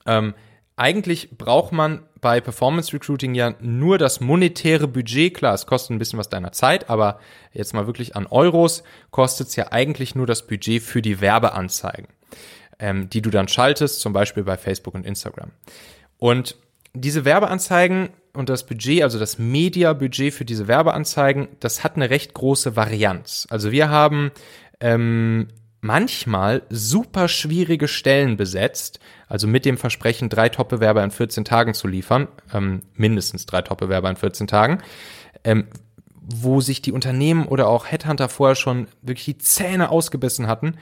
ähm, 0.07 0.35
eigentlich 0.77 1.39
braucht 1.39 1.73
man 1.73 2.03
bei 2.21 2.41
Performance 2.41 2.93
Recruiting 2.93 3.35
ja 3.35 3.55
nur 3.61 3.99
das 3.99 4.21
monetäre 4.21 4.89
Budget. 4.89 5.35
Klar, 5.35 5.55
es 5.55 5.67
kostet 5.67 5.93
ein 5.93 5.99
bisschen 5.99 6.19
was 6.19 6.29
deiner 6.29 6.53
Zeit, 6.53 6.91
aber 6.91 7.19
jetzt 7.53 7.73
mal 7.73 7.87
wirklich 7.87 8.15
an 8.15 8.27
Euros 8.27 8.83
kostet 9.11 9.49
es 9.49 9.57
ja 9.57 9.73
eigentlich 9.73 10.15
nur 10.15 10.27
das 10.27 10.47
Budget 10.47 10.83
für 10.83 11.01
die 11.01 11.21
Werbeanzeigen 11.21 12.09
ähm, 12.79 13.09
die 13.11 13.23
du 13.23 13.31
dann 13.31 13.49
schaltest, 13.49 14.01
zum 14.01 14.13
Beispiel 14.13 14.45
bei 14.45 14.57
Facebook 14.57 14.95
und 14.95 15.07
Instagram. 15.07 15.51
Und 16.19 16.57
diese 16.95 17.25
Werbeanzeigen 17.25 18.11
und 18.33 18.49
das 18.49 18.67
Budget, 18.67 19.03
also 19.03 19.19
das 19.19 19.39
Media-Budget 19.39 20.33
für 20.33 20.45
diese 20.45 20.69
Werbeanzeigen, 20.69 21.49
das 21.61 21.85
hat 21.85 21.97
eine 21.97 22.11
recht 22.11 22.35
große 22.35 22.77
Varianz. 22.77 23.47
Also 23.51 23.71
wir 23.71 23.89
haben 23.89 24.31
ähm, 24.81 25.49
manchmal 25.87 26.63
super 26.69 27.29
schwierige 27.29 27.89
Stellen 27.89 28.37
besetzt, 28.37 28.99
also 29.29 29.47
mit 29.47 29.65
dem 29.65 29.79
Versprechen, 29.79 30.29
drei 30.29 30.49
Top-Bewerber 30.49 31.03
in 31.03 31.11
14 31.11 31.45
Tagen 31.45 31.75
zu 31.75 31.87
liefern, 31.87 32.29
ähm, 32.53 32.83
mindestens 32.95 33.47
drei 33.47 33.63
Top-Bewerber 33.63 34.11
in 34.11 34.17
14 34.17 34.47
Tagen, 34.47 34.83
ähm, 35.45 35.69
wo 36.21 36.61
sich 36.61 36.83
die 36.83 36.93
Unternehmen 36.93 37.47
oder 37.47 37.69
auch 37.69 37.87
Headhunter 37.87 38.29
vorher 38.29 38.57
schon 38.57 38.89
wirklich 39.01 39.25
die 39.27 39.39
Zähne 39.39 39.91
ausgebissen 39.91 40.49
hatten, 40.49 40.77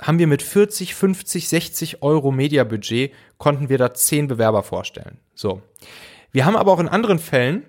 haben 0.00 0.18
wir 0.18 0.26
mit 0.26 0.42
40, 0.42 0.94
50, 0.94 1.48
60 1.48 2.02
Euro 2.02 2.30
Mediabudget, 2.30 3.12
konnten 3.38 3.68
wir 3.68 3.78
da 3.78 3.92
10 3.92 4.28
Bewerber 4.28 4.62
vorstellen. 4.62 5.18
So. 5.34 5.62
Wir 6.30 6.44
haben 6.46 6.56
aber 6.56 6.72
auch 6.72 6.80
in 6.80 6.88
anderen 6.88 7.18
Fällen, 7.18 7.64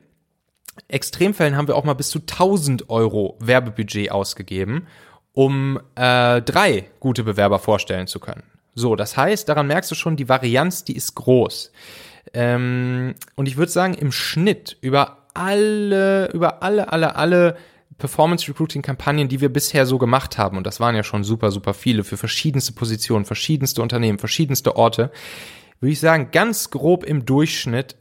Extremfällen 0.87 1.55
haben 1.55 1.67
wir 1.67 1.75
auch 1.75 1.83
mal 1.83 1.93
bis 1.93 2.09
zu 2.09 2.19
1000 2.19 2.89
Euro 2.89 3.37
Werbebudget 3.39 4.11
ausgegeben, 4.11 4.87
um 5.35 5.79
äh, 5.95 6.41
drei 6.41 6.89
gute 6.99 7.23
Bewerber 7.23 7.59
vorstellen 7.59 8.07
zu 8.07 8.19
können. 8.19 8.43
So, 8.73 8.95
das 8.95 9.15
heißt, 9.15 9.47
daran 9.47 9.67
merkst 9.67 9.91
du 9.91 9.95
schon, 9.95 10.15
die 10.15 10.27
Varianz, 10.27 10.83
die 10.83 10.95
ist 10.95 11.13
groß. 11.15 11.71
Ähm, 12.33 13.15
und 13.35 13.47
ich 13.47 13.57
würde 13.57 13.71
sagen, 13.71 13.93
im 13.93 14.11
Schnitt 14.11 14.77
über 14.81 15.27
alle, 15.33 16.31
über 16.31 16.63
alle, 16.63 16.91
alle, 16.91 17.15
alle 17.15 17.57
Performance 17.97 18.47
Recruiting 18.47 18.81
Kampagnen, 18.81 19.27
die 19.27 19.41
wir 19.41 19.51
bisher 19.51 19.85
so 19.85 19.97
gemacht 19.97 20.37
haben, 20.37 20.57
und 20.57 20.65
das 20.65 20.79
waren 20.79 20.95
ja 20.95 21.03
schon 21.03 21.23
super, 21.23 21.51
super 21.51 21.73
viele 21.73 22.03
für 22.03 22.17
verschiedenste 22.17 22.73
Positionen, 22.73 23.25
verschiedenste 23.25 23.81
Unternehmen, 23.81 24.19
verschiedenste 24.19 24.75
Orte, 24.75 25.11
würde 25.79 25.91
ich 25.93 25.99
sagen, 25.99 26.29
ganz 26.31 26.71
grob 26.71 27.03
im 27.03 27.25
Durchschnitt 27.25 27.97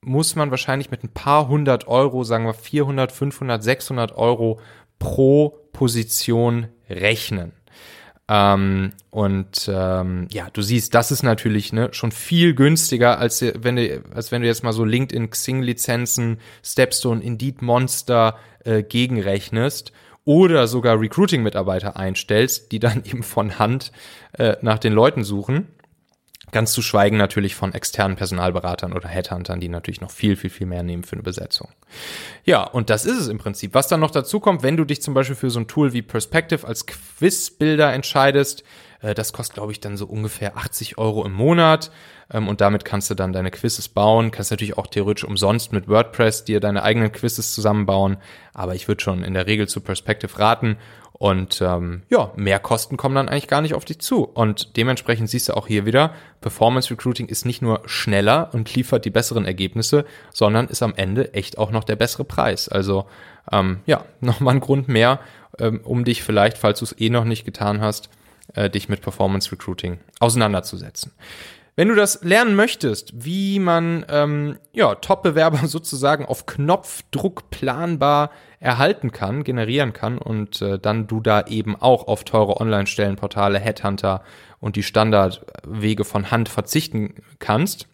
muss 0.00 0.36
man 0.36 0.50
wahrscheinlich 0.50 0.90
mit 0.90 1.02
ein 1.02 1.12
paar 1.12 1.48
hundert 1.48 1.88
Euro, 1.88 2.22
sagen 2.22 2.46
wir 2.46 2.54
400, 2.54 3.10
500, 3.10 3.62
600 3.62 4.16
Euro 4.16 4.60
pro 4.98 5.68
Position 5.72 6.68
rechnen. 6.88 7.52
Ähm, 8.28 8.92
und 9.10 9.70
ähm, 9.72 10.26
ja, 10.32 10.48
du 10.52 10.60
siehst, 10.60 10.94
das 10.94 11.12
ist 11.12 11.22
natürlich 11.22 11.72
ne, 11.72 11.90
schon 11.92 12.10
viel 12.10 12.54
günstiger, 12.54 13.18
als 13.18 13.40
wenn 13.42 13.76
du, 13.76 14.02
als 14.14 14.32
wenn 14.32 14.42
du 14.42 14.48
jetzt 14.48 14.64
mal 14.64 14.72
so 14.72 14.84
LinkedIn, 14.84 15.30
Xing-Lizenzen, 15.30 16.38
Stepstone, 16.62 17.22
Indeed 17.22 17.62
Monster 17.62 18.36
äh, 18.64 18.82
gegenrechnest 18.82 19.92
oder 20.24 20.66
sogar 20.66 21.00
Recruiting-Mitarbeiter 21.00 21.96
einstellst, 21.96 22.72
die 22.72 22.80
dann 22.80 23.04
eben 23.04 23.22
von 23.22 23.58
Hand 23.58 23.92
äh, 24.32 24.56
nach 24.60 24.78
den 24.78 24.92
Leuten 24.92 25.22
suchen. 25.22 25.68
Ganz 26.52 26.72
zu 26.72 26.80
schweigen 26.80 27.16
natürlich 27.16 27.54
von 27.54 27.74
externen 27.74 28.16
Personalberatern 28.16 28.92
oder 28.92 29.08
Headhuntern, 29.08 29.58
die 29.58 29.68
natürlich 29.68 30.00
noch 30.00 30.12
viel, 30.12 30.36
viel, 30.36 30.50
viel 30.50 30.66
mehr 30.66 30.84
nehmen 30.84 31.02
für 31.02 31.14
eine 31.14 31.22
Besetzung. 31.22 31.68
Ja, 32.44 32.62
und 32.62 32.88
das 32.88 33.04
ist 33.04 33.18
es 33.18 33.28
im 33.28 33.38
Prinzip. 33.38 33.74
Was 33.74 33.88
dann 33.88 34.00
noch 34.00 34.12
dazu 34.12 34.38
kommt, 34.38 34.62
wenn 34.62 34.76
du 34.76 34.84
dich 34.84 35.02
zum 35.02 35.12
Beispiel 35.12 35.36
für 35.36 35.50
so 35.50 35.58
ein 35.58 35.66
Tool 35.66 35.92
wie 35.92 36.02
Perspective 36.02 36.66
als 36.66 36.86
Quizbilder 36.86 37.92
entscheidest, 37.92 38.62
äh, 39.00 39.14
das 39.14 39.32
kostet, 39.32 39.54
glaube 39.54 39.72
ich, 39.72 39.80
dann 39.80 39.96
so 39.96 40.06
ungefähr 40.06 40.56
80 40.56 40.98
Euro 40.98 41.24
im 41.24 41.32
Monat. 41.32 41.90
Ähm, 42.30 42.48
und 42.48 42.60
damit 42.60 42.84
kannst 42.84 43.10
du 43.10 43.14
dann 43.14 43.32
deine 43.32 43.50
Quizzes 43.50 43.88
bauen. 43.88 44.30
Kannst 44.30 44.50
natürlich 44.50 44.78
auch 44.78 44.86
theoretisch 44.86 45.24
umsonst 45.24 45.72
mit 45.72 45.88
WordPress 45.88 46.44
dir 46.44 46.60
deine 46.60 46.82
eigenen 46.82 47.12
Quizzes 47.12 47.54
zusammenbauen. 47.54 48.18
Aber 48.52 48.74
ich 48.74 48.88
würde 48.88 49.02
schon 49.02 49.22
in 49.22 49.34
der 49.34 49.46
Regel 49.46 49.68
zu 49.68 49.80
Perspective 49.80 50.38
raten. 50.38 50.76
Und 51.18 51.62
ähm, 51.62 52.02
ja, 52.10 52.30
mehr 52.36 52.58
Kosten 52.58 52.98
kommen 52.98 53.14
dann 53.14 53.28
eigentlich 53.28 53.48
gar 53.48 53.62
nicht 53.62 53.74
auf 53.74 53.86
dich 53.86 54.00
zu. 54.00 54.24
Und 54.24 54.76
dementsprechend 54.76 55.30
siehst 55.30 55.48
du 55.48 55.56
auch 55.56 55.66
hier 55.66 55.86
wieder, 55.86 56.12
Performance 56.42 56.90
Recruiting 56.90 57.26
ist 57.28 57.46
nicht 57.46 57.62
nur 57.62 57.80
schneller 57.86 58.50
und 58.52 58.74
liefert 58.74 59.04
die 59.06 59.10
besseren 59.10 59.46
Ergebnisse, 59.46 60.04
sondern 60.32 60.68
ist 60.68 60.82
am 60.82 60.94
Ende 60.94 61.32
echt 61.32 61.56
auch 61.56 61.70
noch 61.70 61.84
der 61.84 61.96
bessere 61.96 62.24
Preis. 62.24 62.68
Also 62.68 63.06
ähm, 63.50 63.80
ja, 63.86 64.04
nochmal 64.20 64.56
ein 64.56 64.60
Grund 64.60 64.88
mehr, 64.88 65.20
ähm, 65.58 65.80
um 65.84 66.04
dich 66.04 66.22
vielleicht, 66.22 66.58
falls 66.58 66.80
du 66.80 66.84
es 66.84 67.00
eh 67.00 67.08
noch 67.08 67.24
nicht 67.24 67.46
getan 67.46 67.80
hast, 67.80 68.10
äh, 68.54 68.68
dich 68.68 68.90
mit 68.90 69.00
Performance 69.00 69.50
Recruiting 69.50 69.98
auseinanderzusetzen. 70.20 71.12
Wenn 71.78 71.88
du 71.88 71.94
das 71.94 72.22
lernen 72.22 72.54
möchtest, 72.54 73.12
wie 73.14 73.58
man 73.58 74.06
ähm, 74.08 74.58
ja, 74.72 74.94
Top-Bewerber 74.94 75.58
sozusagen 75.66 76.24
auf 76.24 76.46
Knopfdruck 76.46 77.50
planbar 77.50 78.30
erhalten 78.58 79.12
kann, 79.12 79.44
generieren 79.44 79.92
kann 79.92 80.16
und 80.16 80.62
äh, 80.62 80.78
dann 80.78 81.06
du 81.06 81.20
da 81.20 81.42
eben 81.46 81.76
auch 81.76 82.08
auf 82.08 82.24
teure 82.24 82.58
Online-Stellenportale, 82.58 83.58
Headhunter 83.58 84.22
und 84.58 84.76
die 84.76 84.82
Standardwege 84.82 86.04
von 86.06 86.30
Hand 86.30 86.48
verzichten 86.48 87.14
kannst, 87.38 87.86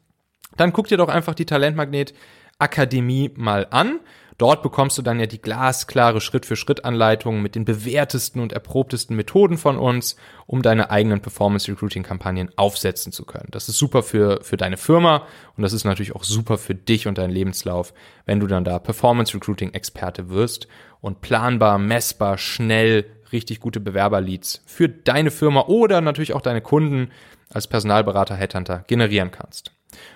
dann 0.56 0.72
guck 0.72 0.86
dir 0.86 0.96
doch 0.96 1.08
einfach 1.08 1.34
die 1.34 1.46
Talentmagnet 1.46 2.14
Akademie 2.58 3.32
mal 3.34 3.66
an. 3.70 3.98
Dort 4.42 4.64
bekommst 4.64 4.98
du 4.98 5.02
dann 5.02 5.20
ja 5.20 5.26
die 5.26 5.40
glasklare 5.40 6.20
Schritt-für-Schritt-Anleitung 6.20 7.42
mit 7.42 7.54
den 7.54 7.64
bewährtesten 7.64 8.42
und 8.42 8.52
erprobtesten 8.52 9.14
Methoden 9.14 9.56
von 9.56 9.78
uns, 9.78 10.16
um 10.46 10.62
deine 10.62 10.90
eigenen 10.90 11.20
Performance-Recruiting-Kampagnen 11.20 12.50
aufsetzen 12.56 13.12
zu 13.12 13.24
können. 13.24 13.46
Das 13.52 13.68
ist 13.68 13.78
super 13.78 14.02
für, 14.02 14.42
für 14.42 14.56
deine 14.56 14.78
Firma 14.78 15.28
und 15.56 15.62
das 15.62 15.72
ist 15.72 15.84
natürlich 15.84 16.16
auch 16.16 16.24
super 16.24 16.58
für 16.58 16.74
dich 16.74 17.06
und 17.06 17.18
deinen 17.18 17.30
Lebenslauf, 17.30 17.94
wenn 18.26 18.40
du 18.40 18.48
dann 18.48 18.64
da 18.64 18.80
Performance-Recruiting-Experte 18.80 20.28
wirst 20.28 20.66
und 21.00 21.20
planbar, 21.20 21.78
messbar, 21.78 22.36
schnell 22.36 23.04
richtig 23.30 23.60
gute 23.60 23.78
Bewerberleads 23.78 24.64
für 24.66 24.88
deine 24.88 25.30
Firma 25.30 25.66
oder 25.68 26.00
natürlich 26.00 26.32
auch 26.32 26.42
deine 26.42 26.62
Kunden 26.62 27.12
als 27.48 27.68
Personalberater, 27.68 28.34
Headhunter 28.34 28.82
generieren 28.88 29.30
kannst. 29.30 29.70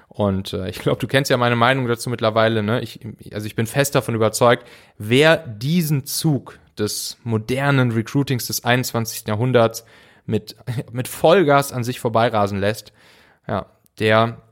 Und 0.09 0.53
äh, 0.53 0.69
ich 0.69 0.79
glaube, 0.79 0.99
du 0.99 1.07
kennst 1.07 1.31
ja 1.31 1.37
meine 1.37 1.57
Meinung 1.57 1.87
dazu 1.89 2.09
mittlerweile. 2.09 2.63
Ne? 2.63 2.81
Ich, 2.81 3.01
also 3.33 3.47
ich 3.47 3.55
bin 3.55 3.67
fest 3.67 3.95
davon 3.95 4.15
überzeugt, 4.15 4.67
wer 4.99 5.37
diesen 5.37 6.07
Zug 6.07 6.59
des 6.79 7.19
modernen 7.23 7.93
Recruitings 7.93 8.47
des 8.47 8.65
21. 8.65 9.27
Jahrhunderts 9.29 9.85
mit, 10.25 10.57
mit 10.93 11.09
Vollgas 11.09 11.73
an 11.73 11.85
sich 11.85 12.01
vorbeirasen 12.01 12.59
lässt, 12.59 12.93
ja, 13.47 13.67
der, 13.99 14.43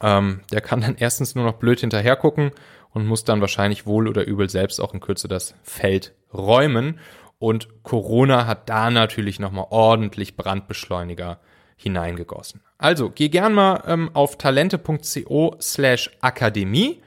ähm, 0.00 0.40
der 0.52 0.60
kann 0.60 0.80
dann 0.80 0.96
erstens 0.96 1.34
nur 1.34 1.44
noch 1.44 1.54
blöd 1.54 1.80
hinterher 1.80 2.16
gucken 2.16 2.52
und 2.90 3.06
muss 3.06 3.24
dann 3.24 3.40
wahrscheinlich 3.40 3.86
wohl 3.86 4.08
oder 4.08 4.26
übel 4.26 4.48
selbst 4.48 4.80
auch 4.80 4.94
in 4.94 5.00
Kürze 5.00 5.28
das 5.28 5.54
Feld 5.62 6.12
räumen. 6.32 6.98
Und 7.38 7.82
Corona 7.82 8.46
hat 8.46 8.68
da 8.68 8.90
natürlich 8.90 9.40
nochmal 9.40 9.66
ordentlich 9.70 10.36
Brandbeschleuniger 10.36 11.40
hineingegossen. 11.82 12.60
Also 12.78 13.10
geh 13.10 13.28
gern 13.28 13.54
mal 13.54 13.82
ähm, 13.86 14.10
auf 14.14 14.38
talente.co 14.38 15.56
slash 15.60 16.10
Akademie 16.20 17.02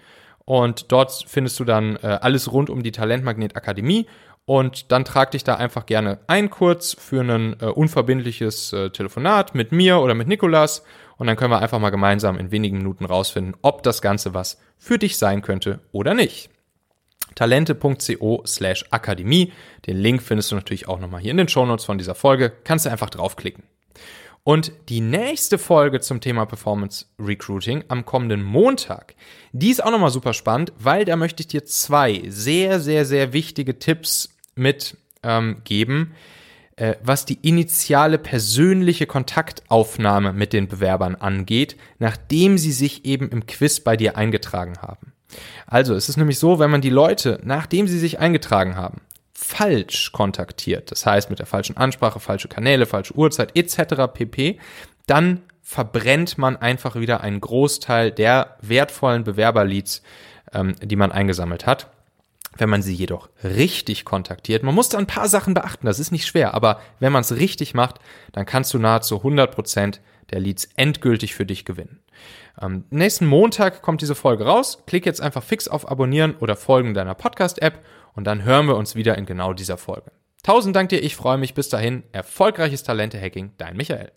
und 0.45 0.91
dort 0.91 1.25
findest 1.27 1.59
du 1.59 1.65
dann 1.65 1.95
äh, 1.97 2.19
alles 2.21 2.51
rund 2.51 2.69
um 2.69 2.83
die 2.83 2.91
Talentmagnet 2.91 3.55
Akademie 3.55 4.05
und 4.45 4.91
dann 4.91 5.05
trag 5.05 5.31
dich 5.31 5.43
da 5.43 5.55
einfach 5.55 5.85
gerne 5.85 6.19
ein 6.27 6.49
kurz 6.49 6.93
für 6.93 7.21
ein 7.21 7.55
äh, 7.59 7.65
unverbindliches 7.65 8.73
äh, 8.73 8.89
Telefonat 8.91 9.55
mit 9.55 9.71
mir 9.71 9.99
oder 9.99 10.13
mit 10.13 10.27
Nikolas 10.27 10.83
und 11.17 11.27
dann 11.27 11.35
können 11.35 11.51
wir 11.51 11.61
einfach 11.61 11.79
mal 11.79 11.89
gemeinsam 11.89 12.37
in 12.37 12.51
wenigen 12.51 12.77
Minuten 12.77 13.05
rausfinden, 13.05 13.55
ob 13.61 13.83
das 13.83 14.01
Ganze 14.01 14.33
was 14.33 14.59
für 14.77 14.99
dich 14.99 15.17
sein 15.17 15.41
könnte 15.41 15.79
oder 15.91 16.13
nicht. 16.13 16.49
Talente.co 17.33 18.43
slash 18.45 18.85
Akademie. 18.91 19.51
Den 19.87 19.97
Link 19.97 20.21
findest 20.21 20.51
du 20.51 20.55
natürlich 20.55 20.87
auch 20.87 20.99
nochmal 20.99 21.21
hier 21.21 21.31
in 21.31 21.37
den 21.37 21.49
Shownotes 21.49 21.85
von 21.85 21.97
dieser 21.97 22.15
Folge. 22.15 22.51
Kannst 22.63 22.85
du 22.85 22.91
einfach 22.91 23.09
draufklicken. 23.09 23.63
Und 24.47 24.73
die 24.89 25.01
nächste 25.01 25.57
Folge 25.57 26.01
zum 26.01 26.21
Thema 26.21 26.45
Performance 26.45 27.07
Recruiting 27.19 27.83
am 27.87 28.05
kommenden 28.05 28.43
Montag, 28.43 29.15
die 29.53 29.71
ist 29.71 29.83
auch 29.83 29.89
nochmal 29.89 30.11
super 30.11 30.35
spannend, 30.35 30.71
weil 30.77 31.03
da 31.03 31.15
möchte 31.15 31.41
ich 31.41 31.47
dir 31.47 31.65
zwei 31.65 32.21
sehr, 32.27 32.79
sehr, 32.79 33.05
sehr 33.05 33.33
wichtige 33.33 33.79
Tipps 33.79 34.37
mit 34.53 34.97
ähm, 35.23 35.61
geben, 35.63 36.13
äh, 36.75 36.93
was 37.01 37.25
die 37.25 37.39
initiale 37.41 38.19
persönliche 38.19 39.07
Kontaktaufnahme 39.07 40.31
mit 40.31 40.53
den 40.53 40.67
Bewerbern 40.67 41.15
angeht, 41.15 41.75
nachdem 41.97 42.59
sie 42.59 42.71
sich 42.71 43.03
eben 43.03 43.29
im 43.29 43.47
Quiz 43.47 43.79
bei 43.79 43.97
dir 43.97 44.15
eingetragen 44.15 44.75
haben. 44.79 45.13
Also, 45.65 45.95
es 45.95 46.07
ist 46.07 46.17
nämlich 46.17 46.37
so, 46.37 46.59
wenn 46.59 46.69
man 46.69 46.81
die 46.81 46.91
Leute, 46.91 47.41
nachdem 47.43 47.87
sie 47.87 47.97
sich 47.97 48.19
eingetragen 48.19 48.75
haben, 48.75 49.01
falsch 49.35 50.13
kontaktiert, 50.13 50.91
das 50.91 51.05
heißt 51.05 51.29
mit 51.29 51.39
der 51.39 51.45
falschen 51.45 51.77
Ansprache, 51.77 52.19
falsche 52.19 52.47
Kanäle, 52.47 52.85
falsche 52.85 53.15
Uhrzeit 53.15 53.55
etc. 53.55 54.11
pp, 54.13 54.59
dann 55.07 55.41
verbrennt 55.61 56.37
man 56.37 56.55
einfach 56.57 56.95
wieder 56.95 57.21
einen 57.21 57.41
Großteil 57.41 58.11
der 58.11 58.57
wertvollen 58.61 59.23
Bewerberleads, 59.23 60.01
ähm, 60.53 60.75
die 60.81 60.95
man 60.95 61.11
eingesammelt 61.11 61.65
hat. 61.65 61.91
Wenn 62.57 62.69
man 62.69 62.81
sie 62.81 62.93
jedoch 62.93 63.29
richtig 63.43 64.05
kontaktiert, 64.05 64.63
man 64.63 64.73
muss 64.73 64.87
da 64.87 64.97
ein 64.97 65.07
paar 65.07 65.27
Sachen 65.27 65.53
beachten, 65.53 65.85
das 65.85 65.99
ist 65.99 66.11
nicht 66.11 66.25
schwer, 66.25 66.53
aber 66.53 66.79
wenn 66.99 67.11
man 67.11 67.21
es 67.21 67.35
richtig 67.35 67.73
macht, 67.73 67.99
dann 68.31 68.45
kannst 68.45 68.73
du 68.73 68.79
nahezu 68.79 69.17
100 69.17 69.53
Prozent 69.53 69.99
der 70.31 70.39
Leads 70.39 70.69
endgültig 70.77 71.35
für 71.35 71.45
dich 71.45 71.65
gewinnen. 71.65 71.99
Am 72.57 72.85
nächsten 72.89 73.25
Montag 73.25 73.81
kommt 73.81 74.01
diese 74.01 74.15
Folge 74.15 74.45
raus. 74.45 74.83
Klick 74.87 75.05
jetzt 75.05 75.21
einfach 75.21 75.43
fix 75.43 75.67
auf 75.67 75.89
Abonnieren 75.89 76.35
oder 76.39 76.55
Folgen 76.55 76.93
deiner 76.93 77.13
Podcast-App 77.13 77.79
und 78.13 78.25
dann 78.25 78.43
hören 78.43 78.67
wir 78.67 78.77
uns 78.77 78.95
wieder 78.95 79.17
in 79.17 79.25
genau 79.25 79.53
dieser 79.53 79.77
Folge. 79.77 80.11
Tausend 80.43 80.75
Dank 80.75 80.89
dir, 80.89 81.03
ich 81.03 81.15
freue 81.15 81.37
mich. 81.37 81.53
Bis 81.53 81.69
dahin, 81.69 82.03
erfolgreiches 82.11 82.83
Talente-Hacking, 82.83 83.53
dein 83.57 83.75
Michael. 83.75 84.11